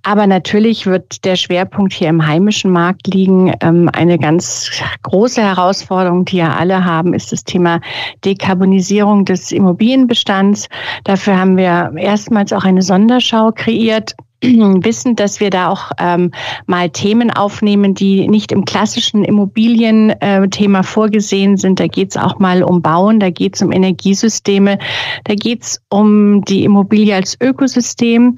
Aber 0.04 0.28
natürlich 0.28 0.86
wird 0.86 1.24
der 1.26 1.36
Schwerpunkt 1.36 1.94
hier 1.94 2.10
im 2.10 2.26
heimischen 2.26 2.72
Markt 2.72 3.08
liegen. 3.08 3.54
Ähm, 3.62 3.90
eine 3.94 4.18
ganz 4.18 4.70
große 5.04 5.42
Herausforderung, 5.42 6.26
die 6.26 6.38
ja 6.38 6.54
alle 6.54 6.84
haben, 6.84 7.14
ist 7.14 7.32
das 7.32 7.44
Thema 7.44 7.80
Dekarbonisierung 8.26 9.26
des 9.26 9.52
Immobilienbestands. 9.52 10.68
Dafür 11.04 11.38
haben 11.38 11.58
wir 11.58 11.94
erstmals 11.96 12.54
auch 12.54 12.64
eine 12.64 12.82
Sonderschau 12.82 13.52
kreiert 13.54 14.16
wissen, 14.44 15.16
dass 15.16 15.40
wir 15.40 15.50
da 15.50 15.70
auch 15.70 15.92
ähm, 16.00 16.32
mal 16.66 16.90
Themen 16.90 17.32
aufnehmen, 17.32 17.94
die 17.94 18.28
nicht 18.28 18.52
im 18.52 18.66
klassischen 18.66 19.24
Immobilienthema 19.24 20.80
äh, 20.80 20.84
vorgesehen 20.84 21.58
sind. 21.58 21.80
Da 21.80 21.88
geht 21.88 22.12
es 22.12 22.18
auch 22.18 22.40
mal 22.40 22.64
um 22.64 22.82
Bauen, 22.82 23.20
da 23.20 23.30
geht 23.30 23.56
es 23.56 23.62
um 23.62 23.72
Energiesysteme, 23.72 24.80
da 25.24 25.36
geht 25.36 25.64
es 25.64 25.82
um 25.90 26.44
die 26.46 26.64
Immobilie 26.64 27.16
als 27.16 27.38
Ökosystem. 27.42 28.36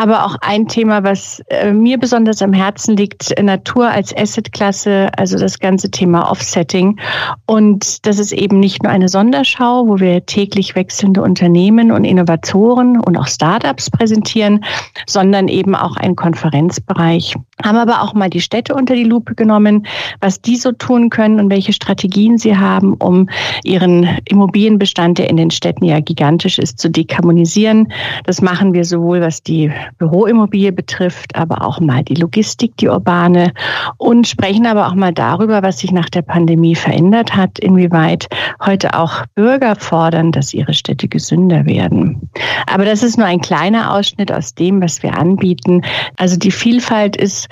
Aber 0.00 0.24
auch 0.24 0.36
ein 0.40 0.66
Thema, 0.66 1.04
was 1.04 1.42
äh, 1.50 1.74
mir 1.74 1.98
besonders 1.98 2.40
am 2.40 2.54
Herzen 2.54 2.96
liegt, 2.96 3.38
Natur 3.38 3.86
als 3.90 4.16
Assetklasse, 4.16 5.10
also 5.18 5.36
das 5.36 5.58
ganze 5.58 5.90
Thema 5.90 6.30
Offsetting. 6.30 6.98
Und 7.44 8.06
das 8.06 8.18
ist 8.18 8.32
eben 8.32 8.60
nicht 8.60 8.82
nur 8.82 8.90
eine 8.90 9.10
Sonderschau, 9.10 9.86
wo 9.88 10.00
wir 10.00 10.24
täglich 10.24 10.74
wechselnde 10.74 11.20
Unternehmen 11.20 11.92
und 11.92 12.04
Innovatoren 12.04 12.98
und 12.98 13.18
auch 13.18 13.26
Startups 13.26 13.90
präsentieren, 13.90 14.64
sondern 15.06 15.48
eben 15.48 15.74
auch 15.74 15.98
ein 15.98 16.16
Konferenzbereich. 16.16 17.34
Haben 17.64 17.76
aber 17.76 18.02
auch 18.02 18.14
mal 18.14 18.30
die 18.30 18.40
Städte 18.40 18.74
unter 18.74 18.94
die 18.94 19.04
Lupe 19.04 19.34
genommen, 19.34 19.86
was 20.20 20.40
die 20.40 20.56
so 20.56 20.72
tun 20.72 21.10
können 21.10 21.40
und 21.40 21.50
welche 21.50 21.72
Strategien 21.72 22.38
sie 22.38 22.56
haben, 22.56 22.94
um 22.94 23.28
ihren 23.64 24.08
Immobilienbestand, 24.24 25.18
der 25.18 25.28
in 25.28 25.36
den 25.36 25.50
Städten 25.50 25.84
ja 25.84 26.00
gigantisch 26.00 26.58
ist, 26.58 26.78
zu 26.78 26.90
dekarbonisieren. 26.90 27.92
Das 28.24 28.40
machen 28.40 28.72
wir 28.72 28.84
sowohl 28.84 29.20
was 29.20 29.42
die 29.42 29.70
Büroimmobilie 29.98 30.72
betrifft, 30.72 31.36
aber 31.36 31.64
auch 31.64 31.80
mal 31.80 32.02
die 32.02 32.14
Logistik, 32.14 32.76
die 32.78 32.88
urbane 32.88 33.52
und 33.98 34.26
sprechen 34.26 34.66
aber 34.66 34.86
auch 34.86 34.94
mal 34.94 35.12
darüber, 35.12 35.62
was 35.62 35.78
sich 35.78 35.92
nach 35.92 36.08
der 36.08 36.22
Pandemie 36.22 36.74
verändert 36.74 37.36
hat, 37.36 37.58
inwieweit 37.58 38.28
heute 38.64 38.94
auch 38.94 39.24
Bürger 39.34 39.76
fordern, 39.76 40.32
dass 40.32 40.54
ihre 40.54 40.74
Städte 40.74 41.08
gesünder 41.08 41.66
werden. 41.66 42.30
Aber 42.66 42.84
das 42.84 43.02
ist 43.02 43.18
nur 43.18 43.26
ein 43.26 43.40
kleiner 43.40 43.94
Ausschnitt 43.94 44.32
aus 44.32 44.54
dem, 44.54 44.80
was 44.82 45.02
wir 45.02 45.16
anbieten. 45.16 45.82
Also 46.16 46.36
die 46.36 46.50
Vielfalt 46.50 47.16
ist 47.16 47.48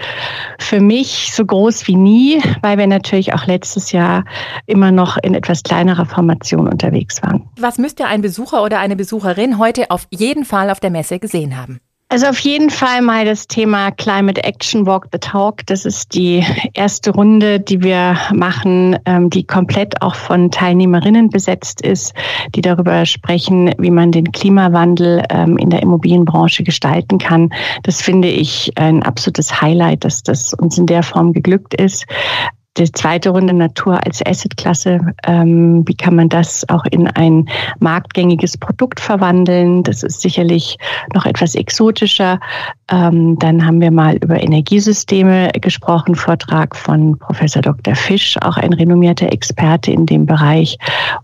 für 0.58 0.80
mich 0.80 1.32
so 1.32 1.44
groß 1.44 1.86
wie 1.86 1.96
nie, 1.96 2.42
weil 2.62 2.78
wir 2.78 2.86
natürlich 2.86 3.34
auch 3.34 3.46
letztes 3.46 3.92
Jahr 3.92 4.24
immer 4.66 4.90
noch 4.90 5.16
in 5.22 5.34
etwas 5.34 5.62
kleinerer 5.62 6.06
Formation 6.06 6.68
unterwegs 6.68 7.22
waren. 7.22 7.48
Was 7.58 7.78
müsste 7.78 8.06
ein 8.06 8.22
Besucher 8.22 8.62
oder 8.62 8.78
eine 8.80 8.96
Besucherin 8.96 9.58
heute 9.58 9.90
auf 9.90 10.06
jeden 10.10 10.44
Fall 10.44 10.70
auf 10.70 10.80
der 10.80 10.90
Messe 10.90 11.18
gesehen 11.18 11.56
haben? 11.56 11.80
Also 12.10 12.26
auf 12.26 12.38
jeden 12.38 12.70
Fall 12.70 13.02
mal 13.02 13.26
das 13.26 13.48
Thema 13.48 13.90
Climate 13.90 14.42
Action 14.42 14.86
Walk 14.86 15.08
the 15.12 15.18
Talk. 15.18 15.66
Das 15.66 15.84
ist 15.84 16.14
die 16.14 16.42
erste 16.72 17.10
Runde, 17.10 17.60
die 17.60 17.82
wir 17.82 18.16
machen, 18.32 18.98
ähm, 19.04 19.28
die 19.28 19.44
komplett 19.44 20.00
auch 20.00 20.14
von 20.14 20.50
Teilnehmerinnen 20.50 21.28
besetzt 21.28 21.82
ist, 21.82 22.14
die 22.54 22.62
darüber 22.62 23.04
sprechen, 23.04 23.74
wie 23.76 23.90
man 23.90 24.10
den 24.10 24.32
Klimawandel 24.32 25.22
ähm, 25.28 25.58
in 25.58 25.68
der 25.68 25.82
Immobilienbranche 25.82 26.64
gestalten 26.64 27.18
kann. 27.18 27.52
Das 27.82 28.00
finde 28.00 28.28
ich 28.28 28.72
ein 28.76 29.02
absolutes 29.02 29.60
Highlight, 29.60 30.06
dass 30.06 30.22
das 30.22 30.54
uns 30.54 30.78
in 30.78 30.86
der 30.86 31.02
Form 31.02 31.34
geglückt 31.34 31.74
ist. 31.74 32.06
Die 32.78 32.92
zweite 32.92 33.30
Runde 33.30 33.54
Natur 33.54 33.98
als 34.06 34.24
Assetklasse. 34.24 35.00
Ähm, 35.26 35.82
wie 35.88 35.96
kann 35.96 36.14
man 36.14 36.28
das 36.28 36.68
auch 36.68 36.84
in 36.84 37.08
ein 37.08 37.48
marktgängiges 37.80 38.56
Produkt 38.56 39.00
verwandeln? 39.00 39.82
Das 39.82 40.04
ist 40.04 40.20
sicherlich 40.20 40.76
noch 41.12 41.26
etwas 41.26 41.56
exotischer. 41.56 42.38
Ähm, 42.90 43.36
dann 43.40 43.66
haben 43.66 43.80
wir 43.80 43.90
mal 43.90 44.16
über 44.16 44.40
Energiesysteme 44.40 45.50
gesprochen, 45.60 46.14
Vortrag 46.14 46.76
von 46.76 47.18
Professor 47.18 47.62
Dr. 47.62 47.96
Fisch, 47.96 48.36
auch 48.42 48.56
ein 48.56 48.72
renommierter 48.72 49.32
Experte 49.32 49.90
in 49.90 50.06
dem 50.06 50.26
Bereich. 50.26 50.78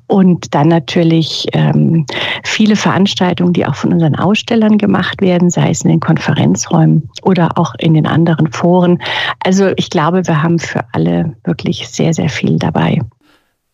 Und 0.09 0.55
dann 0.57 0.67
natürlich 0.69 1.47
ähm, 1.53 2.05
viele 2.43 2.75
Veranstaltungen, 2.75 3.53
die 3.53 3.65
auch 3.65 3.77
von 3.77 3.93
unseren 3.93 4.17
Ausstellern 4.17 4.77
gemacht 4.77 5.21
werden, 5.21 5.51
sei 5.51 5.71
es 5.71 5.83
in 5.83 5.91
den 5.91 6.01
Konferenzräumen 6.01 7.09
oder 7.23 7.57
auch 7.57 7.75
in 7.79 7.95
den 7.95 8.07
anderen 8.07 8.51
Foren. 8.51 8.99
Also 9.45 9.71
ich 9.77 9.89
glaube, 9.89 10.27
wir 10.27 10.43
haben 10.43 10.59
für 10.59 10.81
alle 10.93 11.37
wirklich 11.45 11.89
sehr, 11.89 12.15
sehr 12.15 12.29
viel 12.29 12.59
dabei. 12.59 13.01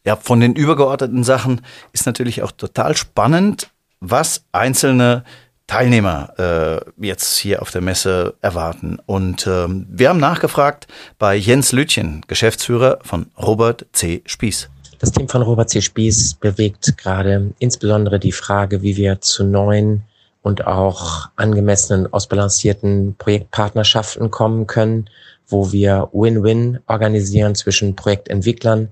Ja, 0.04 0.16
von 0.16 0.40
den 0.40 0.54
übergeordneten 0.54 1.24
Sachen 1.24 1.60
ist 1.92 2.06
natürlich 2.06 2.42
auch 2.42 2.52
total 2.52 2.96
spannend, 2.96 3.70
was 4.00 4.44
einzelne 4.52 5.24
Teilnehmer 5.66 6.34
äh, 6.36 7.06
jetzt 7.06 7.38
hier 7.38 7.62
auf 7.62 7.70
der 7.70 7.80
Messe 7.80 8.34
erwarten. 8.40 8.98
Und 9.06 9.46
ähm, 9.46 9.86
wir 9.88 10.08
haben 10.08 10.18
nachgefragt 10.18 10.88
bei 11.18 11.36
Jens 11.36 11.70
Lütchen, 11.70 12.22
Geschäftsführer 12.26 12.98
von 13.02 13.26
Robert 13.38 13.86
C. 13.92 14.22
Spieß. 14.26 14.68
Das 14.98 15.12
Team 15.12 15.28
von 15.28 15.42
Robert 15.42 15.70
C. 15.70 15.80
Spieß 15.80 16.34
bewegt 16.34 16.96
gerade 16.98 17.52
insbesondere 17.58 18.18
die 18.18 18.32
Frage, 18.32 18.82
wie 18.82 18.96
wir 18.96 19.20
zu 19.20 19.44
neuen 19.44 20.02
und 20.42 20.66
auch 20.66 21.28
angemessenen, 21.36 22.12
ausbalancierten 22.12 23.14
Projektpartnerschaften 23.16 24.30
kommen 24.30 24.66
können 24.66 25.08
wo 25.50 25.72
wir 25.72 26.08
Win-Win 26.12 26.80
organisieren 26.86 27.54
zwischen 27.54 27.96
Projektentwicklern, 27.96 28.88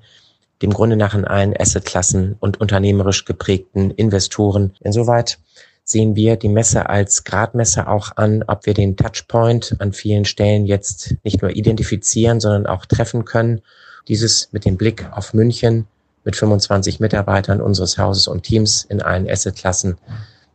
dem 0.62 0.72
Grunde 0.72 0.96
nach 0.96 1.14
in 1.14 1.24
allen 1.24 1.54
Assetklassen 1.58 2.36
und 2.40 2.60
unternehmerisch 2.60 3.24
geprägten 3.24 3.90
Investoren. 3.92 4.72
Insoweit 4.80 5.38
sehen 5.84 6.16
wir 6.16 6.36
die 6.36 6.48
Messe 6.48 6.88
als 6.88 7.24
Gradmesser 7.24 7.88
auch 7.88 8.16
an, 8.16 8.44
ob 8.46 8.66
wir 8.66 8.74
den 8.74 8.96
Touchpoint 8.96 9.76
an 9.78 9.92
vielen 9.92 10.24
Stellen 10.24 10.66
jetzt 10.66 11.14
nicht 11.24 11.40
nur 11.40 11.56
identifizieren, 11.56 12.40
sondern 12.40 12.66
auch 12.66 12.84
treffen 12.84 13.24
können. 13.24 13.62
Dieses 14.08 14.52
mit 14.52 14.64
dem 14.64 14.76
Blick 14.76 15.08
auf 15.12 15.32
München 15.32 15.86
mit 16.24 16.36
25 16.36 17.00
Mitarbeitern 17.00 17.60
unseres 17.60 17.96
Hauses 17.96 18.28
und 18.28 18.42
Teams 18.42 18.84
in 18.84 19.00
allen 19.00 19.30
Assetklassen 19.30 19.96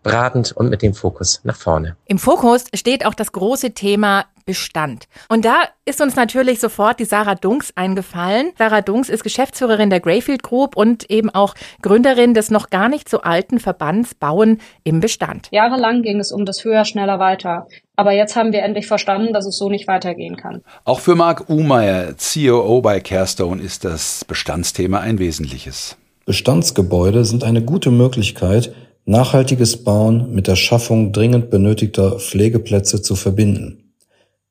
beratend 0.04 0.52
und 0.52 0.70
mit 0.70 0.82
dem 0.82 0.94
Fokus 0.94 1.42
nach 1.44 1.56
vorne. 1.56 1.96
Im 2.06 2.20
Fokus 2.20 2.66
steht 2.74 3.06
auch 3.06 3.14
das 3.14 3.32
große 3.32 3.72
Thema 3.72 4.26
Bestand. 4.46 5.08
Und 5.30 5.46
da 5.46 5.56
ist 5.86 6.02
uns 6.02 6.16
natürlich 6.16 6.60
sofort 6.60 7.00
die 7.00 7.06
Sarah 7.06 7.36
Dunks 7.36 7.72
eingefallen. 7.76 8.52
Sarah 8.58 8.82
Dunks 8.82 9.10
ist 9.10 9.24
Geschäftsführerin 9.24 9.90
der 9.90 10.02
Greyfield 10.02 10.44
Group 10.44 10.76
und 10.76 11.10
eben 11.10 11.30
auch 11.30 11.56
Gründerin 11.82 12.34
des 12.34 12.52
noch 12.52 12.70
gar 12.70 12.90
nicht 12.90 13.08
so 13.08 13.22
alten 13.22 13.60
Verbands 13.60 14.16
Bauen 14.16 14.60
im 14.84 15.00
Bestand. 15.00 15.48
Jahrelang 15.52 16.02
ging 16.02 16.20
es 16.20 16.32
um 16.32 16.46
das 16.46 16.64
Höher, 16.64 16.84
schneller, 16.84 17.20
weiter. 17.20 17.68
Aber 17.96 18.12
jetzt 18.12 18.36
haben 18.36 18.52
wir 18.52 18.64
endlich 18.64 18.88
verstanden, 18.88 19.34
dass 19.34 19.46
es 19.46 19.58
so 19.58 19.70
nicht 19.70 19.88
weitergehen 19.88 20.36
kann. 20.36 20.62
Auch 20.84 21.00
für 21.00 21.16
Marc 21.16 21.50
Umeyer, 21.50 22.14
COO 22.16 22.82
bei 22.82 23.00
Carestone, 23.00 23.62
ist 23.62 23.86
das 23.86 24.26
Bestandsthema 24.26 25.00
ein 25.00 25.20
wesentliches. 25.20 25.96
Bestandsgebäude 26.26 27.26
sind 27.26 27.44
eine 27.44 27.62
gute 27.62 27.92
Möglichkeit, 27.92 28.74
nachhaltiges 29.06 29.84
Bauen 29.84 30.34
mit 30.34 30.48
der 30.48 30.56
Schaffung 30.56 31.12
dringend 31.12 31.50
benötigter 31.50 32.20
Pflegeplätze 32.20 33.02
zu 33.02 33.16
verbinden. 33.16 33.94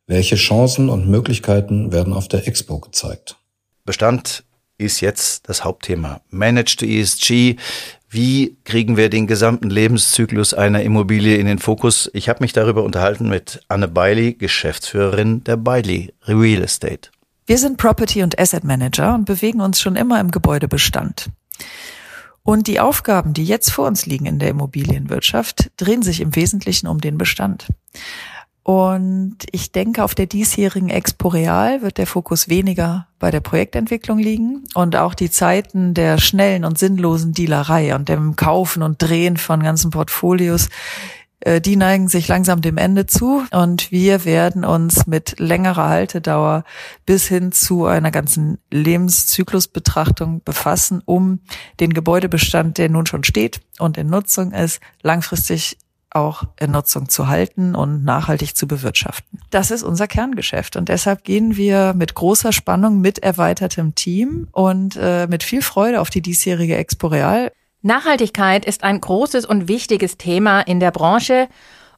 Welche 0.07 0.37
Chancen 0.37 0.89
und 0.89 1.09
Möglichkeiten 1.09 1.93
werden 1.93 2.13
auf 2.13 2.29
der 2.29 2.47
Expo 2.47 2.79
gezeigt? 2.79 3.37
Bestand 3.85 4.45
ist 4.79 5.01
jetzt 5.01 5.49
das 5.49 5.65
Hauptthema. 5.65 6.21
Managed 6.29 6.83
ESG. 6.83 7.57
Wie 8.11 8.57
kriegen 8.65 8.97
wir 8.97 9.09
den 9.09 9.27
gesamten 9.27 9.71
Lebenszyklus 9.71 10.53
einer 10.53 10.83
Immobilie 10.83 11.37
in 11.37 11.47
den 11.47 11.59
Fokus? 11.59 12.11
Ich 12.13 12.29
habe 12.29 12.43
mich 12.43 12.53
darüber 12.53 12.83
unterhalten 12.83 13.29
mit 13.29 13.63
Anne 13.69 13.89
Bailey, 13.89 14.35
Geschäftsführerin 14.35 15.45
der 15.45 15.57
Bailey 15.57 16.13
Real 16.27 16.63
Estate. 16.63 17.11
Wir 17.47 17.59
sind 17.59 17.79
Property 17.79 18.23
und 18.23 18.39
Asset 18.39 18.65
Manager 18.65 19.15
und 19.15 19.25
bewegen 19.25 19.61
uns 19.61 19.81
schon 19.81 19.97
immer 19.97 20.21
im 20.21 20.31
Gebäudebestand. 20.31 21.31
Und 22.45 22.67
die 22.67 22.81
Aufgaben, 22.81 23.35
die 23.35 23.45
jetzt 23.45 23.71
vor 23.71 23.87
uns 23.87 24.07
liegen 24.07 24.27
in 24.27 24.39
der 24.39 24.51
Immobilienwirtschaft, 24.51 25.71
drehen 25.77 26.03
sich 26.03 26.21
im 26.21 26.35
Wesentlichen 26.35 26.89
um 26.89 27.01
den 27.01 27.19
Bestand. 27.19 27.69
Und 28.65 29.39
ich 29.51 29.73
denke, 29.73 30.05
auf 30.05 30.15
der 30.15 30.27
diesjährigen 30.27 30.89
Expo 30.89 31.29
Real 31.29 31.83
wird 31.83 31.99
der 31.99 32.07
Fokus 32.07 32.49
weniger 32.49 33.09
bei 33.19 33.33
der 33.33 33.41
Projektentwicklung 33.41 34.19
liegen 34.19 34.65
und 34.75 34.95
auch 34.95 35.15
die 35.15 35.31
Zeiten 35.31 35.95
der 35.95 36.19
schnellen 36.19 36.65
und 36.65 36.79
sinnlosen 36.79 37.33
Dealerei 37.33 37.95
und 37.95 38.09
dem 38.09 38.37
Kaufen 38.37 38.85
und 38.85 39.03
Drehen 39.03 39.37
von 39.37 39.63
ganzen 39.65 39.91
Portfolios, 39.91 40.69
die 41.61 41.77
neigen 41.77 42.09
sich 42.09 42.29
langsam 42.29 42.61
dem 42.61 42.79
Ende 42.79 43.07
zu 43.07 43.45
und 43.51 43.91
wir 43.91 44.25
werden 44.25 44.65
uns 44.65 45.07
mit 45.07 45.39
längerer 45.39 45.89
Haltedauer 45.89 46.65
bis 47.05 47.27
hin 47.27 47.53
zu 47.53 47.87
einer 47.87 48.11
ganzen 48.11 48.59
Lebenszyklusbetrachtung 48.71 50.43
befassen, 50.45 51.03
um 51.05 51.41
den 51.81 51.93
Gebäudebestand, 51.93 52.79
der 52.79 52.89
nun 52.89 53.07
schon 53.07 53.25
steht 53.25 53.61
und 53.79 53.99
in 53.99 54.09
Nutzung 54.09 54.53
ist, 54.53 54.81
langfristig 55.03 55.79
auch 56.15 56.45
in 56.61 56.71
Nutzung 56.71 57.09
zu 57.09 57.29
halten 57.29 57.75
und 57.75 58.05
nachhaltig 58.05 58.57
zu 58.57 58.67
bewirtschaften. 58.67 59.41
Das 59.51 59.71
ist 59.71 59.83
unser 59.83 60.07
Kerngeschäft 60.07 60.77
und 60.77 60.89
deshalb 60.89 61.25
gehen 61.25 61.57
wir 61.57 61.95
mit 61.95 62.15
großer 62.15 62.53
Spannung 62.53 63.01
mit 63.01 63.19
erweitertem 63.19 63.95
Team 63.95 64.49
und 64.53 64.97
äh, 65.01 65.27
mit 65.27 65.43
viel 65.43 65.63
Freude 65.63 66.01
auf 66.01 66.11
die 66.11 66.23
diesjährige 66.23 66.77
Expo 66.77 67.09
Real. 67.09 67.53
Nachhaltigkeit 67.83 68.65
ist 68.65 68.85
ein 68.85 69.01
großes 69.01 69.45
und 69.45 69.69
wichtiges 69.69 70.17
Thema 70.17 70.61
in 70.61 70.81
der 70.81 70.91
Branche 70.91 71.49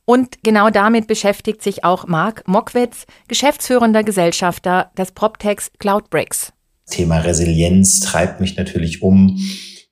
und 0.04 0.42
genau 0.42 0.70
damit 0.70 1.06
beschäftigt 1.06 1.62
sich 1.62 1.84
auch 1.84 2.06
Marc 2.06 2.46
Mockwitz, 2.48 3.06
geschäftsführender 3.28 4.02
Gesellschafter 4.02 4.90
des 4.98 5.12
PropTechs 5.12 5.70
Cloudbricks. 5.78 6.52
Thema 6.90 7.18
Resilienz 7.18 8.00
treibt 8.00 8.40
mich 8.40 8.56
natürlich 8.56 9.02
um 9.02 9.38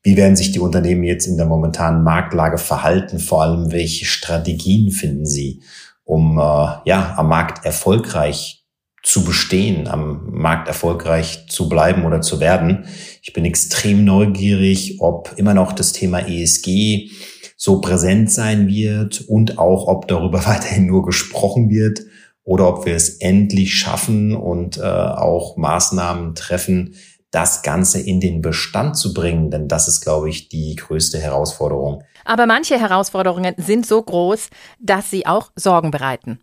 wie 0.03 0.17
werden 0.17 0.35
sich 0.35 0.51
die 0.51 0.59
Unternehmen 0.59 1.05
jetzt 1.05 1.27
in 1.27 1.37
der 1.37 1.47
momentanen 1.47 2.03
Marktlage 2.03 2.59
verhalten? 2.59 3.21
Vor 3.21 3.43
allem, 3.43 3.71
welche 3.71 4.05
Strategien 4.05 4.91
finden 4.91 5.27
sie, 5.27 5.63
um 6.05 6.39
äh, 6.39 6.43
ja 6.85 7.15
am 7.17 7.29
Markt 7.29 7.65
erfolgreich 7.65 8.62
zu 9.03 9.25
bestehen, 9.25 9.89
am 9.89 10.31
Markt 10.31 10.69
erfolgreich 10.69 11.47
zu 11.49 11.69
bleiben 11.69 12.05
oder 12.05 12.21
zu 12.21 12.41
werden? 12.41 12.87
Ich 13.23 13.33
bin 13.33 13.45
extrem 13.45 14.05
neugierig, 14.05 15.01
ob 15.01 15.33
immer 15.37 15.55
noch 15.55 15.73
das 15.73 15.93
Thema 15.93 16.21
ESG 16.21 17.11
so 17.57 17.81
präsent 17.81 18.31
sein 18.31 18.67
wird 18.67 19.21
und 19.29 19.59
auch, 19.59 19.87
ob 19.87 20.09
darüber 20.09 20.47
weiterhin 20.47 20.87
nur 20.87 21.05
gesprochen 21.05 21.71
wird 21.71 22.01
oder 22.45 22.69
ob 22.69 22.87
wir 22.87 22.95
es 22.95 23.19
endlich 23.21 23.75
schaffen 23.75 24.35
und 24.35 24.79
äh, 24.79 24.83
auch 24.83 25.57
Maßnahmen 25.57 26.35
treffen, 26.35 26.95
das 27.31 27.63
Ganze 27.63 28.01
in 28.01 28.21
den 28.21 28.43
Bestand 28.43 28.97
zu 28.97 29.15
bringen, 29.15 29.51
denn 29.51 29.67
das 29.67 29.89
ist, 29.89 30.03
glaube 30.03 30.29
ich, 30.29 30.49
die 30.49 30.77
größte 30.77 31.19
Herausforderung. 31.19 32.05
Aber 32.25 32.47
manche 32.47 32.79
Herausforderungen 32.79 33.55
sind 33.57 33.87
so 33.87 34.03
groß, 34.03 34.49
dass 34.79 35.11
sie 35.11 35.27
auch 35.27 35.51
Sorgen 35.57 35.91
bereiten. 35.91 36.41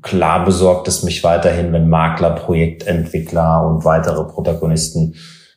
Klar 0.00 0.44
besorgt 0.44 0.88
es 0.88 1.02
mich 1.02 1.24
weiterhin, 1.24 1.72
wenn 1.72 1.88
Makler, 1.88 2.30
Projektentwickler 2.30 3.66
und 3.66 3.84
weitere 3.84 4.24
Protagonisten 4.24 5.14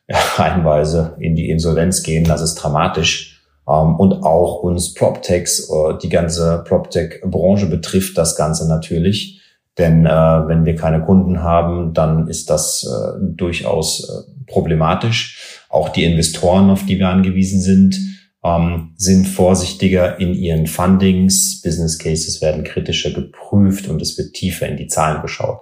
einweise 0.37 1.15
in 1.19 1.35
die 1.35 1.49
Insolvenz 1.49 2.03
gehen. 2.03 2.25
Das 2.25 2.41
ist 2.41 2.55
dramatisch. 2.55 3.41
Ähm, 3.67 3.95
und 3.95 4.23
auch 4.23 4.61
uns 4.63 4.93
PropTechs, 4.93 5.69
äh, 5.69 5.97
die 6.01 6.09
ganze 6.09 6.63
PropTech-Branche 6.67 7.67
betrifft 7.67 8.17
das 8.17 8.35
Ganze 8.35 8.67
natürlich. 8.67 9.41
Denn 9.77 10.05
äh, 10.05 10.09
wenn 10.09 10.65
wir 10.65 10.75
keine 10.75 11.03
Kunden 11.03 11.43
haben, 11.43 11.93
dann 11.93 12.27
ist 12.27 12.49
das 12.49 12.87
äh, 12.87 13.19
durchaus 13.19 14.09
äh, 14.09 14.51
problematisch. 14.51 15.61
Auch 15.69 15.89
die 15.89 16.05
Investoren, 16.05 16.69
auf 16.69 16.85
die 16.85 16.97
wir 16.97 17.09
angewiesen 17.09 17.59
sind, 17.59 17.99
ähm, 18.45 18.93
sind 18.95 19.27
vorsichtiger 19.27 20.19
in 20.19 20.35
ihren 20.35 20.67
Fundings. 20.67 21.61
Business 21.63 21.97
Cases 21.97 22.41
werden 22.41 22.63
kritischer 22.63 23.11
geprüft 23.11 23.87
und 23.87 24.01
es 24.01 24.17
wird 24.17 24.33
tiefer 24.33 24.67
in 24.67 24.77
die 24.77 24.87
Zahlen 24.87 25.21
geschaut. 25.23 25.61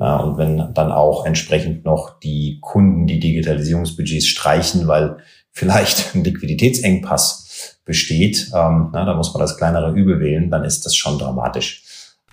Ja, 0.00 0.16
und 0.16 0.36
wenn 0.36 0.74
dann 0.74 0.92
auch 0.92 1.24
entsprechend 1.26 1.84
noch 1.84 2.18
die 2.20 2.58
Kunden 2.60 3.06
die 3.06 3.20
Digitalisierungsbudgets 3.20 4.26
streichen, 4.26 4.88
weil 4.88 5.18
vielleicht 5.52 6.14
ein 6.14 6.24
Liquiditätsengpass 6.24 7.78
besteht, 7.84 8.50
ähm, 8.54 8.90
na, 8.92 9.04
da 9.04 9.14
muss 9.14 9.32
man 9.32 9.40
das 9.40 9.56
kleinere 9.56 9.92
Übel 9.92 10.20
wählen, 10.20 10.50
dann 10.50 10.64
ist 10.64 10.86
das 10.86 10.94
schon 10.94 11.18
dramatisch. 11.18 11.84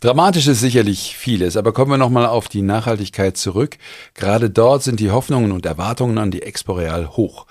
Dramatisch 0.01 0.47
ist 0.47 0.59
sicherlich 0.59 1.15
vieles, 1.15 1.57
aber 1.57 1.73
kommen 1.73 1.91
wir 1.91 1.97
nochmal 1.97 2.25
auf 2.25 2.49
die 2.49 2.61
Nachhaltigkeit 2.61 3.37
zurück. 3.37 3.77
Gerade 4.13 4.49
dort 4.49 4.83
sind 4.83 4.99
die 4.99 5.09
Hoffnungen 5.09 5.51
und 5.51 5.65
Erwartungen 5.65 6.17
an 6.17 6.31
die 6.31 6.41
Exporeal 6.41 7.09
hoch. 7.15 7.47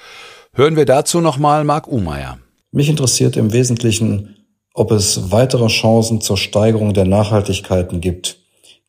Hören 0.54 0.76
wir 0.76 0.84
dazu 0.84 1.20
nochmal 1.20 1.64
Marc 1.64 1.88
Umeyer. 1.88 2.38
Mich 2.70 2.88
interessiert 2.88 3.36
im 3.36 3.52
Wesentlichen, 3.52 4.36
ob 4.72 4.90
es 4.90 5.30
weitere 5.30 5.66
Chancen 5.66 6.20
zur 6.20 6.36
Steigerung 6.36 6.94
der 6.94 7.04
Nachhaltigkeiten 7.04 8.00
gibt 8.00 8.44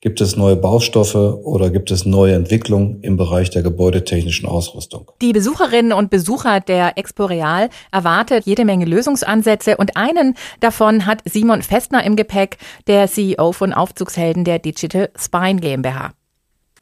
Gibt 0.05 0.21
es 0.21 0.35
neue 0.35 0.55
Baustoffe 0.55 1.15
oder 1.15 1.71
gibt 1.71 1.89
es 1.89 2.05
neue 2.05 2.35
Entwicklungen 2.35 3.01
im 3.01 3.17
Bereich 3.17 3.49
der 3.49 3.63
gebäudetechnischen 3.63 4.47
Ausrüstung? 4.47 5.09
Die 5.19 5.33
Besucherinnen 5.33 5.93
und 5.93 6.11
Besucher 6.11 6.59
der 6.59 6.95
Expo 6.95 7.25
Real 7.25 7.71
erwartet 7.91 8.45
jede 8.45 8.65
Menge 8.65 8.85
Lösungsansätze 8.85 9.77
und 9.77 9.97
einen 9.97 10.35
davon 10.59 11.07
hat 11.07 11.23
Simon 11.25 11.63
Festner 11.63 12.03
im 12.03 12.15
Gepäck, 12.15 12.57
der 12.85 13.07
CEO 13.07 13.51
von 13.51 13.73
Aufzugshelden 13.73 14.43
der 14.43 14.59
Digital 14.59 15.09
Spine 15.17 15.59
GmbH. 15.59 16.11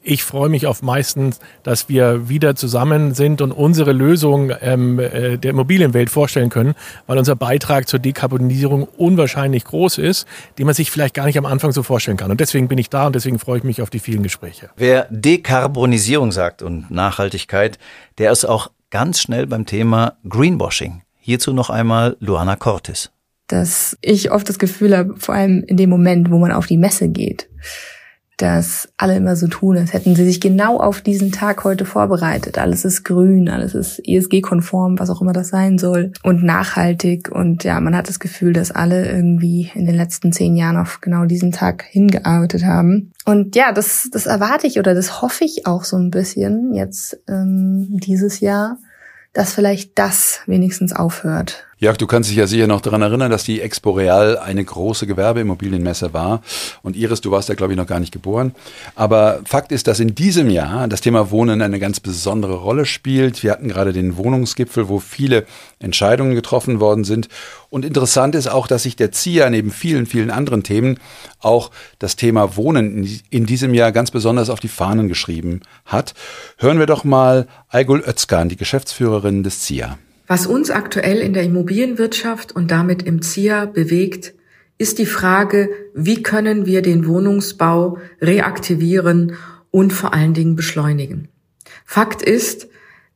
Ich 0.06 0.26
freue 0.26 0.50
mich 0.50 0.68
auf 0.68 0.82
meistens, 0.82 1.40
dass 1.64 1.88
wir 1.88 2.28
wieder 2.28 2.56
zusammen 2.56 3.14
sind 3.14 3.42
und 3.42 3.54
unsere 3.54 3.94
Lösung 3.94 4.52
ähm, 4.60 5.00
äh, 5.00 5.38
der 5.38 5.52
Immobilienwelt 5.52 6.10
vorstellen 6.10 6.50
können, 6.50 6.76
weil 7.08 7.18
unser 7.18 7.38
Beitrag 7.38 7.88
zur 7.88 8.00
Dekarbonisierung 8.00 8.84
unwahrscheinlich 8.84 9.64
groß 9.64 10.00
ist, 10.00 10.28
den 10.58 10.66
man 10.66 10.76
sich 10.76 10.92
vielleicht 10.92 11.14
gar 11.14 11.26
nicht 11.26 11.38
am 11.38 11.46
Anfang 11.46 11.72
so 11.72 11.84
vorstellen 11.84 12.18
kann. 12.18 12.32
Und 12.32 12.42
deswegen 12.42 12.68
bin 12.68 12.78
ich 12.78 12.90
da 12.90 13.08
und 13.08 13.16
deswegen 13.16 13.40
freue 13.40 13.60
ich 13.60 13.64
mich 13.64 13.82
auf 13.82 13.90
die 13.90 14.00
vielen 14.00 14.24
Gespräche. 14.24 14.72
Wer 14.76 15.08
Dekarbonisierung 15.10 16.34
sagt 16.34 16.62
und 16.62 16.92
Nachhaltigkeit, 16.92 17.80
der 18.18 18.34
ist 18.34 18.44
auch 18.44 18.72
ganz 18.92 19.22
schnell 19.22 19.48
beim 19.48 19.66
Thema 19.66 20.18
Greenwashing. 20.28 21.02
Hierzu 21.18 21.54
noch 21.54 21.70
einmal 21.70 22.18
Luana 22.20 22.58
Cortis. 22.58 23.10
Dass 23.48 23.98
ich 24.02 24.32
oft 24.32 24.50
das 24.50 24.60
Gefühl 24.60 24.98
habe, 24.98 25.16
vor 25.18 25.34
allem 25.34 25.64
in 25.64 25.78
dem 25.78 25.90
Moment, 25.90 26.30
wo 26.30 26.40
man 26.40 26.52
auf 26.52 26.68
die 26.68 26.78
Messe 26.78 27.08
geht, 27.08 27.48
dass 28.38 28.90
alle 28.98 29.16
immer 29.16 29.36
so 29.36 29.48
tun, 29.48 29.78
als 29.78 29.94
hätten 29.94 30.16
sie 30.16 30.26
sich 30.26 30.42
genau 30.42 30.80
auf 30.80 31.02
diesen 31.02 31.32
Tag 31.32 31.64
heute 31.64 31.86
vorbereitet. 31.86 32.58
Alles 32.58 32.84
ist 32.84 33.04
grün, 33.04 33.50
alles 33.50 33.76
ist 33.76 34.02
ESG-konform, 34.06 35.00
was 35.00 35.10
auch 35.10 35.22
immer 35.22 35.34
das 35.34 35.50
sein 35.50 35.78
soll 35.78 36.12
und 36.24 36.44
nachhaltig. 36.44 37.30
Und 37.32 37.64
ja, 37.64 37.80
man 37.80 37.96
hat 37.96 38.10
das 38.10 38.20
Gefühl, 38.20 38.54
dass 38.54 38.72
alle 38.72 39.10
irgendwie 39.10 39.72
in 39.76 39.86
den 39.86 39.96
letzten 39.96 40.32
zehn 40.32 40.56
Jahren 40.56 40.78
auf 40.78 41.02
genau 41.02 41.26
diesen 41.26 41.52
Tag 41.52 41.84
hingearbeitet 41.84 42.66
haben. 42.66 43.12
Und 43.26 43.56
ja, 43.56 43.72
das, 43.72 44.10
das 44.12 44.26
erwarte 44.26 44.68
ich 44.68 44.80
oder 44.80 44.96
das 44.96 45.22
hoffe 45.22 45.46
ich 45.46 45.66
auch 45.68 45.84
so 45.84 45.98
ein 45.98 46.12
bisschen 46.12 46.74
jetzt 46.74 47.20
ähm, 47.28 47.88
dieses 47.92 48.40
Jahr, 48.40 48.78
dass 49.34 49.54
vielleicht 49.54 49.98
das 49.98 50.42
wenigstens 50.46 50.94
aufhört. 50.94 51.66
Jörg, 51.84 51.98
du 51.98 52.08
kannst 52.08 52.30
dich 52.30 52.38
ja 52.38 52.48
sicher 52.48 52.66
noch 52.66 52.80
daran 52.80 53.02
erinnern, 53.02 53.30
dass 53.30 53.44
die 53.44 53.60
Expo 53.60 53.92
Real 53.92 54.38
eine 54.38 54.64
große 54.64 55.06
Gewerbeimmobilienmesse 55.06 56.14
war. 56.14 56.42
Und 56.82 56.96
Iris, 56.96 57.20
du 57.20 57.30
warst 57.30 57.50
da, 57.50 57.56
glaube 57.56 57.74
ich, 57.74 57.78
noch 57.78 57.88
gar 57.88 58.00
nicht 58.00 58.14
geboren. 58.14 58.56
Aber 58.96 59.42
Fakt 59.44 59.74
ist, 59.74 59.88
dass 59.88 60.00
in 60.00 60.16
diesem 60.16 60.50
Jahr 60.50 60.88
das 60.88 61.02
Thema 61.02 61.30
Wohnen 61.30 61.62
eine 61.62 61.80
ganz 61.80 62.00
besondere 62.00 62.54
Rolle 62.54 62.86
spielt. 62.86 63.44
Wir 63.44 63.52
hatten 63.52 63.68
gerade 63.68 63.92
den 63.92 64.16
Wohnungsgipfel, 64.16 64.88
wo 64.88 65.00
viele 65.00 65.46
Entscheidungen 65.80 66.36
getroffen 66.36 66.80
worden 66.80 67.04
sind. 67.04 67.28
Und 67.70 67.84
interessant 67.84 68.34
ist 68.36 68.48
auch, 68.48 68.68
dass 68.68 68.84
sich 68.84 68.96
der 68.96 69.12
ZIA 69.12 69.50
neben 69.50 69.70
vielen, 69.70 70.06
vielen 70.06 70.32
anderen 70.32 70.64
Themen 70.64 71.02
auch 71.42 71.70
das 72.00 72.16
Thema 72.16 72.56
Wohnen 72.56 73.22
in 73.30 73.46
diesem 73.46 73.74
Jahr 73.74 73.92
ganz 73.92 74.10
besonders 74.10 74.50
auf 74.50 74.62
die 74.62 74.70
Fahnen 74.70 75.10
geschrieben 75.10 75.60
hat. 75.86 76.14
Hören 76.60 76.80
wir 76.80 76.86
doch 76.86 77.04
mal 77.04 77.46
Aygul 77.68 78.02
Özkan, 78.08 78.48
die 78.48 78.56
Geschäftsführerin 78.56 79.44
des 79.44 79.60
ZIA. 79.64 79.98
Was 80.28 80.48
uns 80.48 80.72
aktuell 80.72 81.20
in 81.20 81.34
der 81.34 81.44
Immobilienwirtschaft 81.44 82.54
und 82.54 82.72
damit 82.72 83.04
im 83.04 83.22
ZIA 83.22 83.66
bewegt, 83.66 84.34
ist 84.78 84.98
die 85.00 85.06
Frage, 85.06 85.70
wie 85.94 86.24
können 86.24 86.66
wir 86.66 86.82
den 86.82 87.06
Wohnungsbau 87.08 87.98
reaktivieren 88.22 89.36
und 89.72 89.92
vor 89.92 90.14
allen 90.14 90.34
Dingen 90.34 90.56
beschleunigen. 90.56 91.28
Fakt 91.86 92.22
ist, 92.22 92.68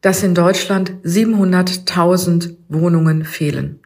dass 0.02 0.24
in 0.24 0.36
Deutschland 0.36 0.94
700.000 1.04 2.56
Wohnungen 2.70 3.24
fehlen. 3.26 3.80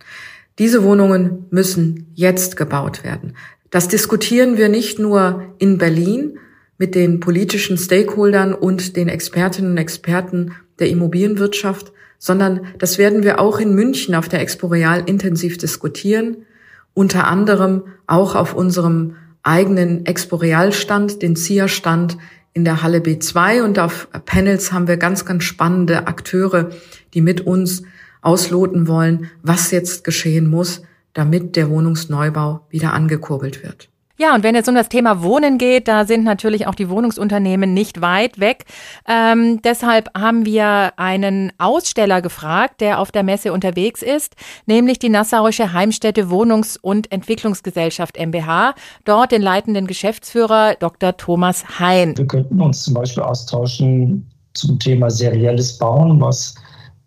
Diese 0.60 0.84
Wohnungen 0.84 1.46
müssen 1.50 2.12
jetzt 2.14 2.58
gebaut 2.58 3.04
werden. 3.04 3.36
Das 3.70 3.88
diskutieren 3.88 4.58
wir 4.58 4.68
nicht 4.68 5.00
nur 5.00 5.54
in 5.60 5.78
Berlin 5.78 6.38
mit 6.78 6.94
den 6.96 7.20
politischen 7.20 7.78
Stakeholdern 7.78 8.54
und 8.54 8.96
den 8.98 9.08
Expertinnen 9.08 9.72
und 9.72 9.78
Experten 9.78 10.54
der 10.80 10.90
Immobilienwirtschaft, 10.90 11.94
sondern 12.22 12.68
das 12.78 13.00
werden 13.00 13.24
wir 13.24 13.40
auch 13.40 13.60
in 13.60 13.74
München 13.74 14.14
auf 14.14 14.30
der 14.30 14.42
Expo 14.42 14.68
Real 14.68 15.02
intensiv 15.08 15.58
diskutieren, 15.58 16.46
unter 16.94 17.26
anderem 17.28 17.86
auch 18.06 18.36
auf 18.36 18.54
unserem 18.54 19.16
eigenen 19.42 20.06
Expo 20.06 20.36
Real 20.36 20.72
Stand, 20.72 21.24
den 21.24 21.36
CIA 21.36 21.68
Stand 21.68 22.20
in 22.54 22.64
der 22.64 22.84
Halle 22.84 23.00
B2 23.00 23.64
und 23.64 23.80
auf 23.80 24.08
Panels 24.26 24.72
haben 24.72 24.88
wir 24.88 24.98
ganz, 24.98 25.26
ganz 25.26 25.46
spannende 25.46 26.06
Akteure, 26.06 26.70
die 27.16 27.22
mit 27.22 27.42
uns 27.42 27.82
ausloten 28.22 28.88
wollen, 28.88 29.32
was 29.42 29.72
jetzt 29.72 30.04
geschehen 30.04 30.48
muss, 30.48 30.84
damit 31.14 31.56
der 31.56 31.72
Wohnungsneubau 31.72 32.68
wieder 32.70 32.94
angekurbelt 32.94 33.64
wird. 33.64 33.90
Ja, 34.18 34.36
und 34.36 34.44
wenn 34.44 34.56
es 34.56 34.68
um 34.68 34.76
das 34.76 34.90
Thema 34.90 35.24
Wohnen 35.24 35.58
geht, 35.58 35.88
da 35.88 36.06
sind 36.06 36.24
natürlich 36.24 36.68
auch 36.68 36.76
die 36.76 36.90
Wohnungsunternehmen 36.90 37.74
nicht 37.74 38.02
weit 38.02 38.40
weg. 38.40 38.66
Ähm, 39.08 39.62
deshalb 39.64 40.10
haben 40.18 40.46
wir 40.46 40.94
einen 40.98 41.52
Aussteller 41.58 42.22
gefragt, 42.22 42.82
der 42.82 43.00
auf 43.00 43.12
der 43.12 43.24
Messe 43.24 43.54
unterwegs 43.54 44.02
ist, 44.02 44.36
nämlich 44.66 45.00
die 45.00 45.10
Nassauische 45.10 45.74
Heimstätte 45.74 46.30
Wohnungs- 46.30 46.78
und 46.78 47.12
Entwicklungsgesellschaft 47.12 48.18
MBH. 48.18 48.76
Dort 49.06 49.32
den 49.32 49.42
leitenden 49.42 49.88
Geschäftsführer 49.88 50.76
Dr. 50.80 51.18
Thomas 51.18 51.80
Hein. 51.80 52.18
Wir 52.18 52.28
könnten 52.28 52.62
uns 52.62 52.84
zum 52.84 52.94
Beispiel 52.94 53.24
austauschen 53.24 54.30
zum 54.54 54.80
Thema 54.80 55.10
serielles 55.10 55.78
Bauen, 55.78 56.20
was 56.20 56.56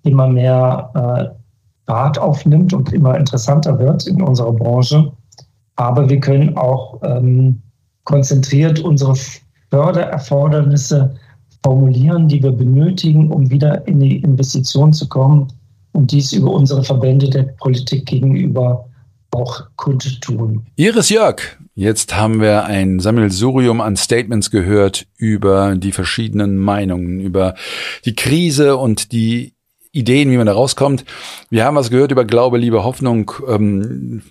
immer 0.02 0.26
mehr 0.26 1.34
äh, 1.88 2.18
aufnimmt 2.18 2.72
und 2.72 2.92
immer 2.92 3.16
interessanter 3.16 3.78
wird 3.78 4.06
in 4.06 4.22
unserer 4.22 4.52
Branche. 4.52 5.12
Aber 5.76 6.08
wir 6.08 6.20
können 6.20 6.56
auch 6.56 7.00
ähm, 7.02 7.60
konzentriert 8.04 8.80
unsere 8.80 9.14
Fördererfordernisse 9.70 11.16
formulieren, 11.62 12.28
die 12.28 12.42
wir 12.42 12.52
benötigen, 12.52 13.30
um 13.30 13.50
wieder 13.50 13.86
in 13.88 14.00
die 14.00 14.18
Investition 14.18 14.92
zu 14.92 15.08
kommen 15.08 15.48
und 15.92 16.12
dies 16.12 16.32
über 16.32 16.50
unsere 16.50 16.84
Verbände 16.84 17.30
der 17.30 17.44
Politik 17.44 18.06
gegenüber 18.06 18.84
auch 19.30 19.64
kundtun. 19.76 20.66
Iris 20.76 21.08
Jörg, 21.08 21.40
jetzt 21.74 22.16
haben 22.16 22.40
wir 22.40 22.64
ein 22.66 23.00
Sammelsurium 23.00 23.80
an 23.80 23.96
Statements 23.96 24.50
gehört 24.50 25.06
über 25.16 25.74
die 25.74 25.92
verschiedenen 25.92 26.56
Meinungen, 26.56 27.20
über 27.20 27.54
die 28.04 28.14
Krise 28.14 28.76
und 28.76 29.10
die 29.12 29.53
Ideen, 29.94 30.30
wie 30.30 30.36
man 30.36 30.46
da 30.46 30.52
rauskommt. 30.52 31.04
Wir 31.50 31.64
haben 31.64 31.76
was 31.76 31.90
gehört 31.90 32.10
über 32.10 32.24
Glaube, 32.24 32.58
Liebe, 32.58 32.84
Hoffnung 32.84 33.30
ähm, 33.48 34.22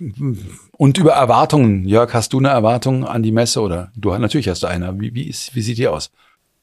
und 0.72 0.98
über 0.98 1.12
Erwartungen. 1.12 1.86
Jörg, 1.86 2.12
hast 2.12 2.32
du 2.32 2.38
eine 2.38 2.48
Erwartung 2.48 3.04
an 3.04 3.22
die 3.22 3.32
Messe 3.32 3.60
oder 3.60 3.90
du 3.96 4.16
natürlich 4.16 4.48
hast 4.48 4.62
du 4.62 4.66
eine. 4.66 5.00
Wie, 5.00 5.14
wie, 5.14 5.28
ist, 5.28 5.54
wie 5.54 5.62
sieht 5.62 5.78
die 5.78 5.88
aus? 5.88 6.10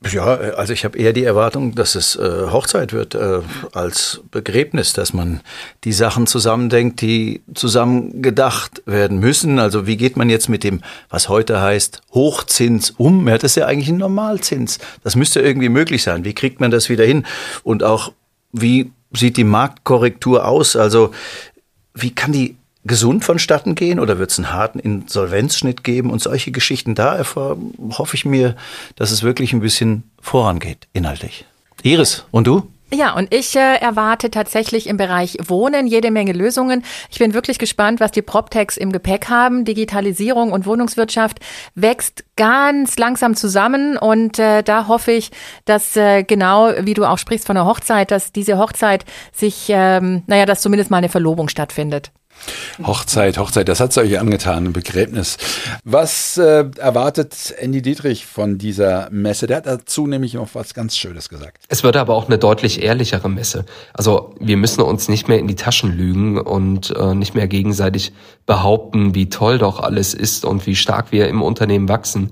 Ja, 0.09 0.23
also 0.23 0.73
ich 0.73 0.83
habe 0.83 0.97
eher 0.97 1.13
die 1.13 1.23
Erwartung, 1.23 1.75
dass 1.75 1.93
es 1.93 2.15
äh, 2.15 2.47
Hochzeit 2.49 2.91
wird 2.91 3.13
äh, 3.13 3.41
als 3.71 4.21
Begräbnis, 4.31 4.93
dass 4.93 5.13
man 5.13 5.41
die 5.83 5.93
Sachen 5.93 6.25
zusammendenkt, 6.25 7.01
die 7.01 7.41
zusammen 7.53 8.23
gedacht 8.23 8.81
werden 8.87 9.19
müssen. 9.19 9.59
Also 9.59 9.85
wie 9.85 9.97
geht 9.97 10.17
man 10.17 10.31
jetzt 10.31 10.49
mit 10.49 10.63
dem, 10.63 10.81
was 11.09 11.29
heute 11.29 11.61
heißt, 11.61 12.01
Hochzins 12.15 12.89
um? 12.89 13.27
Ja, 13.27 13.35
das 13.35 13.51
ist 13.51 13.57
ja 13.57 13.67
eigentlich 13.67 13.89
ein 13.89 13.97
Normalzins. 13.97 14.79
Das 15.03 15.15
müsste 15.15 15.39
irgendwie 15.39 15.69
möglich 15.69 16.01
sein. 16.01 16.25
Wie 16.25 16.33
kriegt 16.33 16.59
man 16.59 16.71
das 16.71 16.89
wieder 16.89 17.05
hin? 17.05 17.27
Und 17.61 17.83
auch 17.83 18.11
wie 18.51 18.91
sieht 19.13 19.37
die 19.37 19.43
Marktkorrektur 19.43 20.47
aus? 20.47 20.75
Also 20.75 21.11
wie 21.93 22.11
kann 22.11 22.31
die 22.31 22.55
gesund 22.85 23.23
vonstatten 23.23 23.75
gehen 23.75 23.99
oder 23.99 24.17
wird 24.17 24.31
es 24.31 24.39
einen 24.39 24.51
harten 24.51 24.79
Insolvenzschnitt 24.79 25.83
geben 25.83 26.09
und 26.09 26.21
solche 26.21 26.51
Geschichten. 26.51 26.95
Da 26.95 27.19
hoffe 27.19 28.15
ich 28.15 28.25
mir, 28.25 28.55
dass 28.95 29.11
es 29.11 29.23
wirklich 29.23 29.53
ein 29.53 29.59
bisschen 29.59 30.03
vorangeht, 30.19 30.87
inhaltlich. 30.93 31.45
Iris, 31.83 32.25
und 32.31 32.47
du? 32.47 32.67
Ja, 32.93 33.13
und 33.13 33.33
ich 33.33 33.55
äh, 33.55 33.77
erwarte 33.77 34.29
tatsächlich 34.31 34.87
im 34.87 34.97
Bereich 34.97 35.37
Wohnen 35.41 35.87
jede 35.87 36.11
Menge 36.11 36.33
Lösungen. 36.33 36.83
Ich 37.09 37.19
bin 37.19 37.33
wirklich 37.33 37.57
gespannt, 37.57 38.01
was 38.01 38.11
die 38.11 38.21
PropTechs 38.21 38.75
im 38.75 38.91
Gepäck 38.91 39.29
haben. 39.29 39.63
Digitalisierung 39.63 40.51
und 40.51 40.65
Wohnungswirtschaft 40.65 41.39
wächst 41.73 42.25
ganz 42.35 42.97
langsam 42.97 43.35
zusammen 43.35 43.95
und 43.97 44.39
äh, 44.39 44.61
da 44.61 44.87
hoffe 44.87 45.13
ich, 45.13 45.31
dass 45.63 45.95
äh, 45.95 46.23
genau 46.23 46.71
wie 46.81 46.93
du 46.93 47.05
auch 47.05 47.17
sprichst 47.17 47.47
von 47.47 47.55
der 47.55 47.65
Hochzeit, 47.65 48.11
dass 48.11 48.33
diese 48.33 48.57
Hochzeit 48.57 49.05
sich, 49.31 49.67
ähm, 49.69 50.23
naja, 50.27 50.45
dass 50.45 50.61
zumindest 50.61 50.91
mal 50.91 50.97
eine 50.97 51.09
Verlobung 51.09 51.47
stattfindet. 51.47 52.11
Hochzeit, 52.83 53.37
Hochzeit, 53.37 53.67
das 53.67 53.79
hat 53.79 53.91
es 53.91 53.97
euch 53.97 54.19
angetan, 54.19 54.65
ein 54.65 54.73
Begräbnis. 54.73 55.37
Was 55.83 56.37
äh, 56.37 56.65
erwartet 56.77 57.53
Andy 57.59 57.81
Dietrich 57.81 58.25
von 58.25 58.57
dieser 58.57 59.09
Messe? 59.11 59.47
Der 59.47 59.57
hat 59.57 59.67
dazu 59.67 60.07
nämlich 60.07 60.33
noch 60.33 60.49
was 60.53 60.73
ganz 60.73 60.97
Schönes 60.97 61.29
gesagt. 61.29 61.65
Es 61.69 61.83
wird 61.83 61.95
aber 61.95 62.15
auch 62.15 62.27
eine 62.27 62.37
deutlich 62.37 62.81
ehrlichere 62.81 63.29
Messe. 63.29 63.65
Also 63.93 64.35
wir 64.39 64.57
müssen 64.57 64.81
uns 64.81 65.09
nicht 65.09 65.27
mehr 65.27 65.39
in 65.39 65.47
die 65.47 65.55
Taschen 65.55 65.95
lügen 65.95 66.39
und 66.39 66.91
äh, 66.95 67.13
nicht 67.13 67.35
mehr 67.35 67.47
gegenseitig 67.47 68.13
behaupten, 68.45 69.15
wie 69.15 69.29
toll 69.29 69.57
doch 69.57 69.79
alles 69.79 70.13
ist 70.13 70.45
und 70.45 70.65
wie 70.65 70.75
stark 70.75 71.11
wir 71.11 71.27
im 71.27 71.41
Unternehmen 71.41 71.89
wachsen. 71.89 72.31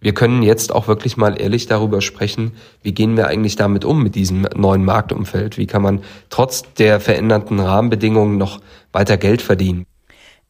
Wir 0.00 0.14
können 0.14 0.42
jetzt 0.42 0.72
auch 0.74 0.88
wirklich 0.88 1.16
mal 1.16 1.40
ehrlich 1.40 1.66
darüber 1.66 2.00
sprechen, 2.00 2.52
wie 2.82 2.92
gehen 2.92 3.16
wir 3.16 3.26
eigentlich 3.26 3.56
damit 3.56 3.84
um 3.84 4.02
mit 4.02 4.14
diesem 4.14 4.46
neuen 4.56 4.84
Marktumfeld? 4.84 5.58
Wie 5.58 5.66
kann 5.66 5.82
man 5.82 6.00
trotz 6.30 6.62
der 6.74 7.00
veränderten 7.00 7.60
Rahmenbedingungen 7.60 8.38
noch 8.38 8.60
weiter 8.92 9.18
Geld 9.18 9.42
verdienen? 9.42 9.84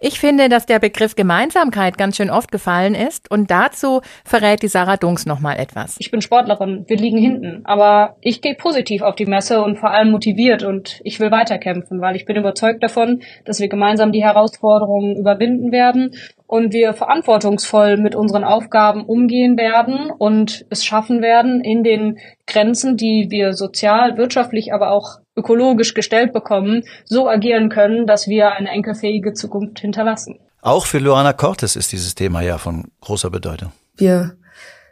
Ich 0.02 0.18
finde, 0.18 0.48
dass 0.48 0.64
der 0.64 0.78
Begriff 0.78 1.14
Gemeinsamkeit 1.14 1.98
ganz 1.98 2.16
schön 2.16 2.30
oft 2.30 2.50
gefallen 2.50 2.94
ist 2.94 3.30
und 3.30 3.50
dazu 3.50 4.00
verrät 4.24 4.62
die 4.62 4.68
Sarah 4.68 4.96
Dunks 4.96 5.26
noch 5.26 5.40
mal 5.40 5.58
etwas. 5.58 5.96
Ich 5.98 6.10
bin 6.10 6.22
Sportlerin, 6.22 6.86
wir 6.88 6.96
liegen 6.96 7.18
hinten, 7.18 7.60
aber 7.64 8.16
ich 8.22 8.40
gehe 8.40 8.54
positiv 8.54 9.02
auf 9.02 9.14
die 9.14 9.26
Messe 9.26 9.62
und 9.62 9.76
vor 9.78 9.90
allem 9.90 10.10
motiviert 10.10 10.62
und 10.62 11.02
ich 11.04 11.20
will 11.20 11.30
weiterkämpfen, 11.30 12.00
weil 12.00 12.16
ich 12.16 12.24
bin 12.24 12.36
überzeugt 12.36 12.82
davon, 12.82 13.20
dass 13.44 13.60
wir 13.60 13.68
gemeinsam 13.68 14.10
die 14.10 14.24
Herausforderungen 14.24 15.16
überwinden 15.16 15.70
werden 15.70 16.12
und 16.46 16.72
wir 16.72 16.94
verantwortungsvoll 16.94 17.98
mit 17.98 18.14
unseren 18.14 18.44
Aufgaben 18.44 19.04
umgehen 19.04 19.58
werden 19.58 20.10
und 20.10 20.64
es 20.70 20.82
schaffen 20.82 21.20
werden, 21.20 21.62
in 21.62 21.84
den 21.84 22.18
Grenzen, 22.46 22.96
die 22.96 23.26
wir 23.28 23.52
sozial, 23.52 24.16
wirtschaftlich, 24.16 24.72
aber 24.72 24.92
auch 24.92 25.18
ökologisch 25.40 25.94
gestellt 25.94 26.32
bekommen, 26.32 26.82
so 27.04 27.28
agieren 27.28 27.68
können, 27.68 28.06
dass 28.06 28.28
wir 28.28 28.52
eine 28.52 28.70
enkelfähige 28.70 29.32
Zukunft 29.32 29.80
hinterlassen. 29.80 30.38
Auch 30.62 30.86
für 30.86 30.98
Luana 30.98 31.32
Cortes 31.32 31.76
ist 31.76 31.92
dieses 31.92 32.14
Thema 32.14 32.42
ja 32.42 32.58
von 32.58 32.84
großer 33.00 33.30
Bedeutung. 33.30 33.72
Wir 33.96 34.36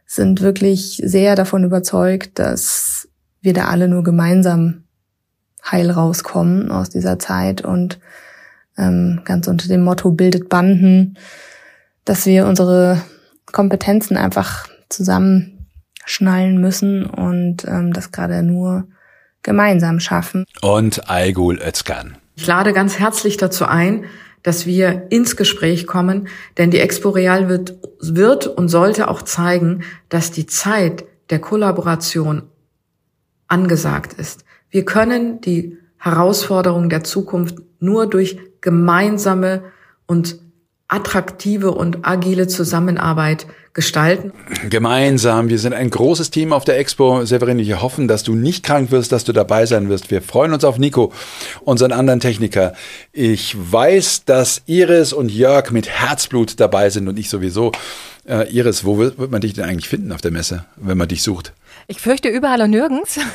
sind 0.06 0.40
wirklich 0.40 1.00
sehr 1.04 1.36
davon 1.36 1.64
überzeugt, 1.64 2.38
dass 2.38 3.08
wir 3.40 3.52
da 3.52 3.66
alle 3.66 3.88
nur 3.88 4.02
gemeinsam 4.02 4.84
heil 5.70 5.90
rauskommen 5.90 6.70
aus 6.70 6.88
dieser 6.88 7.18
Zeit 7.18 7.62
und 7.62 7.98
ähm, 8.78 9.20
ganz 9.24 9.46
unter 9.48 9.68
dem 9.68 9.84
Motto 9.84 10.10
bildet 10.10 10.48
Banden 10.48 11.16
dass 12.08 12.24
wir 12.24 12.46
unsere 12.46 13.02
Kompetenzen 13.52 14.16
einfach 14.16 14.66
zusammenschnallen 14.88 16.58
müssen 16.58 17.04
und 17.04 17.66
ähm, 17.66 17.92
das 17.92 18.12
gerade 18.12 18.42
nur 18.42 18.88
gemeinsam 19.48 19.98
schaffen. 19.98 20.44
Und 20.60 21.08
Aygul 21.08 21.58
Özkan. 21.58 22.18
Ich 22.36 22.46
lade 22.46 22.74
ganz 22.74 22.98
herzlich 22.98 23.38
dazu 23.38 23.64
ein, 23.64 24.04
dass 24.42 24.66
wir 24.66 25.06
ins 25.08 25.36
Gespräch 25.36 25.86
kommen, 25.86 26.28
denn 26.58 26.70
die 26.70 26.80
Expo 26.80 27.08
Real 27.08 27.48
wird, 27.48 27.74
wird 27.98 28.46
und 28.46 28.68
sollte 28.68 29.08
auch 29.08 29.22
zeigen, 29.22 29.84
dass 30.10 30.30
die 30.30 30.44
Zeit 30.44 31.06
der 31.30 31.38
Kollaboration 31.38 32.42
angesagt 33.48 34.12
ist. 34.12 34.44
Wir 34.68 34.84
können 34.84 35.40
die 35.40 35.78
Herausforderungen 35.96 36.90
der 36.90 37.02
Zukunft 37.02 37.56
nur 37.80 38.06
durch 38.06 38.38
gemeinsame 38.60 39.62
und 40.06 40.38
attraktive 40.88 41.70
und 41.70 41.98
agile 42.02 42.48
Zusammenarbeit 42.48 43.46
gestalten. 43.74 44.32
Gemeinsam. 44.68 45.48
Wir 45.48 45.58
sind 45.58 45.72
ein 45.74 45.90
großes 45.90 46.30
Team 46.30 46.52
auf 46.52 46.64
der 46.64 46.78
Expo. 46.78 47.24
Severin, 47.24 47.58
wir 47.58 47.80
hoffen, 47.80 48.08
dass 48.08 48.24
du 48.24 48.34
nicht 48.34 48.64
krank 48.64 48.90
wirst, 48.90 49.12
dass 49.12 49.22
du 49.22 49.32
dabei 49.32 49.66
sein 49.66 49.88
wirst. 49.88 50.10
Wir 50.10 50.22
freuen 50.22 50.52
uns 50.52 50.64
auf 50.64 50.78
Nico, 50.78 51.12
unseren 51.60 51.92
anderen 51.92 52.18
Techniker. 52.18 52.72
Ich 53.12 53.54
weiß, 53.56 54.24
dass 54.24 54.62
Iris 54.66 55.12
und 55.12 55.30
Jörg 55.30 55.70
mit 55.70 55.88
Herzblut 55.88 56.58
dabei 56.58 56.90
sind 56.90 57.06
und 57.06 57.18
ich 57.18 57.28
sowieso. 57.28 57.70
Äh, 58.26 58.50
Iris, 58.50 58.84
wo 58.84 58.98
wird, 58.98 59.18
wird 59.18 59.30
man 59.30 59.42
dich 59.42 59.52
denn 59.52 59.64
eigentlich 59.64 59.88
finden 59.88 60.10
auf 60.10 60.22
der 60.22 60.32
Messe, 60.32 60.64
wenn 60.76 60.98
man 60.98 61.08
dich 61.08 61.22
sucht? 61.22 61.52
Ich 61.90 62.00
fürchte 62.00 62.28
überall 62.28 62.60
und 62.62 62.70
nirgends. 62.70 63.18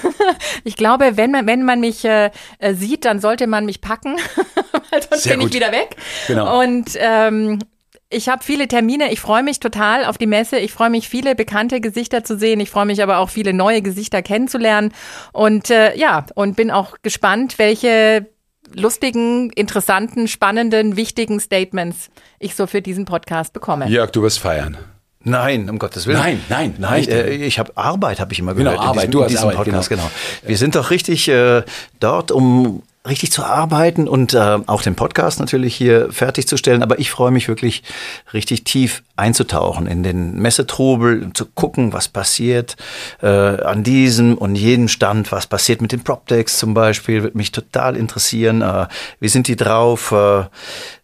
Ich 0.66 0.78
glaube, 0.78 1.18
wenn 1.18 1.32
man, 1.32 1.46
wenn 1.46 1.64
man 1.64 1.80
mich 1.82 2.06
äh, 2.06 2.32
äh 2.60 2.74
sieht, 2.74 3.04
dann 3.04 3.20
sollte 3.20 3.48
man 3.48 3.66
mich 3.66 3.82
packen, 3.82 4.16
weil 4.92 5.02
sonst 5.02 5.24
Sehr 5.24 5.34
bin 5.34 5.42
gut. 5.42 5.50
ich 5.50 5.56
wieder 5.56 5.72
weg. 5.72 5.98
Genau. 6.28 6.62
Und 6.62 6.92
ähm, 6.96 7.60
ich 8.10 8.30
habe 8.30 8.44
viele 8.44 8.68
Termine. 8.68 9.12
Ich 9.12 9.20
freue 9.20 9.44
mich 9.44 9.60
total 9.60 10.06
auf 10.06 10.18
die 10.18 10.28
Messe. 10.28 10.58
Ich 10.60 10.72
freue 10.72 10.90
mich, 10.90 11.10
viele 11.10 11.36
bekannte 11.36 11.82
Gesichter 11.82 12.24
zu 12.24 12.38
sehen. 12.38 12.60
Ich 12.60 12.70
freue 12.70 12.86
mich 12.86 13.04
aber 13.04 13.18
auch, 13.18 13.30
viele 13.30 13.54
neue 13.54 13.82
Gesichter 13.82 14.22
kennenzulernen. 14.22 14.94
Und 15.34 15.70
äh, 15.70 15.96
ja, 15.98 16.26
und 16.36 16.56
bin 16.56 16.72
auch 16.72 16.98
gespannt, 17.02 17.58
welche 17.58 18.28
lustigen, 18.74 19.50
interessanten, 19.50 20.28
spannenden, 20.28 20.96
wichtigen 20.96 21.40
Statements 21.40 22.10
ich 22.40 22.56
so 22.56 22.68
für 22.68 22.82
diesen 22.82 23.06
Podcast 23.06 23.52
bekomme. 23.54 23.88
Jörg, 23.88 24.12
du 24.12 24.22
wirst 24.22 24.40
feiern. 24.40 24.78
Nein, 25.24 25.70
um 25.70 25.80
Gottes 25.80 26.06
Willen. 26.06 26.20
Nein, 26.20 26.42
nein, 26.50 26.76
nein. 26.78 27.02
Ich, 27.02 27.10
äh, 27.10 27.30
ich 27.34 27.60
habe 27.60 27.72
Arbeit, 27.76 28.20
habe 28.20 28.34
ich 28.34 28.40
immer 28.40 28.54
genau, 28.54 28.72
gehört. 28.72 28.82
Genau, 28.82 28.90
Arbeit. 28.90 29.04
Diesem, 29.04 29.12
du 29.12 29.24
hast 29.24 29.30
diesem 29.30 29.44
Arbeit, 29.44 29.58
Podcast, 29.58 29.90
genau. 29.90 30.02
genau. 30.04 30.50
Wir 30.50 30.58
sind 30.58 30.76
doch 30.76 30.90
richtig 30.90 31.28
äh, 31.30 31.64
dort, 32.00 32.32
um 32.32 32.84
richtig 33.08 33.32
zu 33.32 33.44
arbeiten 33.44 34.08
und 34.08 34.34
äh, 34.34 34.60
auch 34.66 34.82
den 34.82 34.96
Podcast 34.96 35.40
natürlich 35.40 35.76
hier 35.76 36.12
fertigzustellen. 36.12 36.82
Aber 36.82 37.00
ich 37.00 37.12
freue 37.12 37.32
mich 37.32 37.48
wirklich 37.48 37.84
richtig 38.34 38.64
tief 38.64 39.04
einzutauchen 39.18 39.88
in 39.88 40.04
den 40.04 40.42
Messetrubel, 40.42 41.32
zu 41.34 41.46
gucken, 41.46 41.92
was 41.92 42.08
passiert 42.08 42.78
äh, 43.22 43.28
an 43.28 43.84
diesem 43.84 44.38
und 44.38 44.56
jedem 44.56 44.88
Stand, 44.88 45.32
was 45.32 45.48
passiert 45.48 45.82
mit 45.82 45.92
den 45.92 46.04
PropDecks 46.04 46.58
zum 46.58 46.74
Beispiel, 46.74 47.24
wird 47.24 47.36
mich 47.36 47.52
total 47.52 47.98
interessieren. 47.98 48.62
Äh, 48.62 48.88
wie 49.20 49.30
sind 49.30 49.48
die 49.48 49.58
drauf? 49.58 50.12
Äh, 50.12 50.46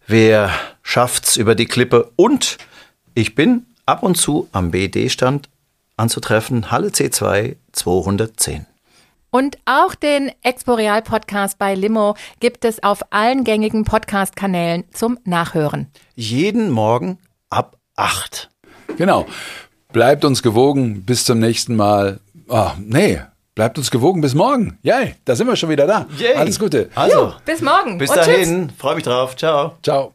wer 0.06 0.50
schafft's 0.82 1.36
über 1.36 1.54
die 1.54 1.66
Klippe? 1.66 2.10
Und 2.16 2.56
ich 3.14 3.34
bin 3.34 3.66
ab 3.90 4.04
und 4.04 4.16
zu 4.16 4.48
am 4.52 4.70
BD-Stand 4.70 5.48
anzutreffen, 5.96 6.70
Halle 6.70 6.88
C2 6.88 7.56
210. 7.72 8.66
Und 9.30 9.58
auch 9.64 9.94
den 9.94 10.32
Exporeal 10.42 11.02
Podcast 11.02 11.58
bei 11.58 11.74
Limo 11.74 12.14
gibt 12.40 12.64
es 12.64 12.82
auf 12.82 13.00
allen 13.10 13.44
gängigen 13.44 13.84
Podcast-Kanälen 13.84 14.84
zum 14.92 15.18
Nachhören. 15.24 15.88
Jeden 16.14 16.70
Morgen 16.70 17.18
ab 17.48 17.76
8. 17.96 18.48
Genau. 18.96 19.26
Bleibt 19.92 20.24
uns 20.24 20.42
gewogen. 20.42 21.02
Bis 21.02 21.24
zum 21.24 21.38
nächsten 21.38 21.76
Mal. 21.76 22.20
Oh, 22.48 22.70
nee. 22.78 23.20
Bleibt 23.54 23.76
uns 23.78 23.90
gewogen 23.90 24.20
bis 24.20 24.34
morgen. 24.34 24.78
Yay, 24.82 25.16
da 25.24 25.34
sind 25.36 25.46
wir 25.46 25.56
schon 25.56 25.68
wieder 25.68 25.86
da. 25.86 26.06
Yay. 26.16 26.34
Alles 26.34 26.58
Gute. 26.58 26.90
Also, 26.94 27.18
jo, 27.18 27.32
bis 27.44 27.60
morgen. 27.60 27.98
Bis 27.98 28.10
dahin. 28.10 28.70
Freue 28.70 28.94
mich 28.94 29.04
drauf. 29.04 29.36
Ciao. 29.36 29.76
Ciao. 29.82 30.14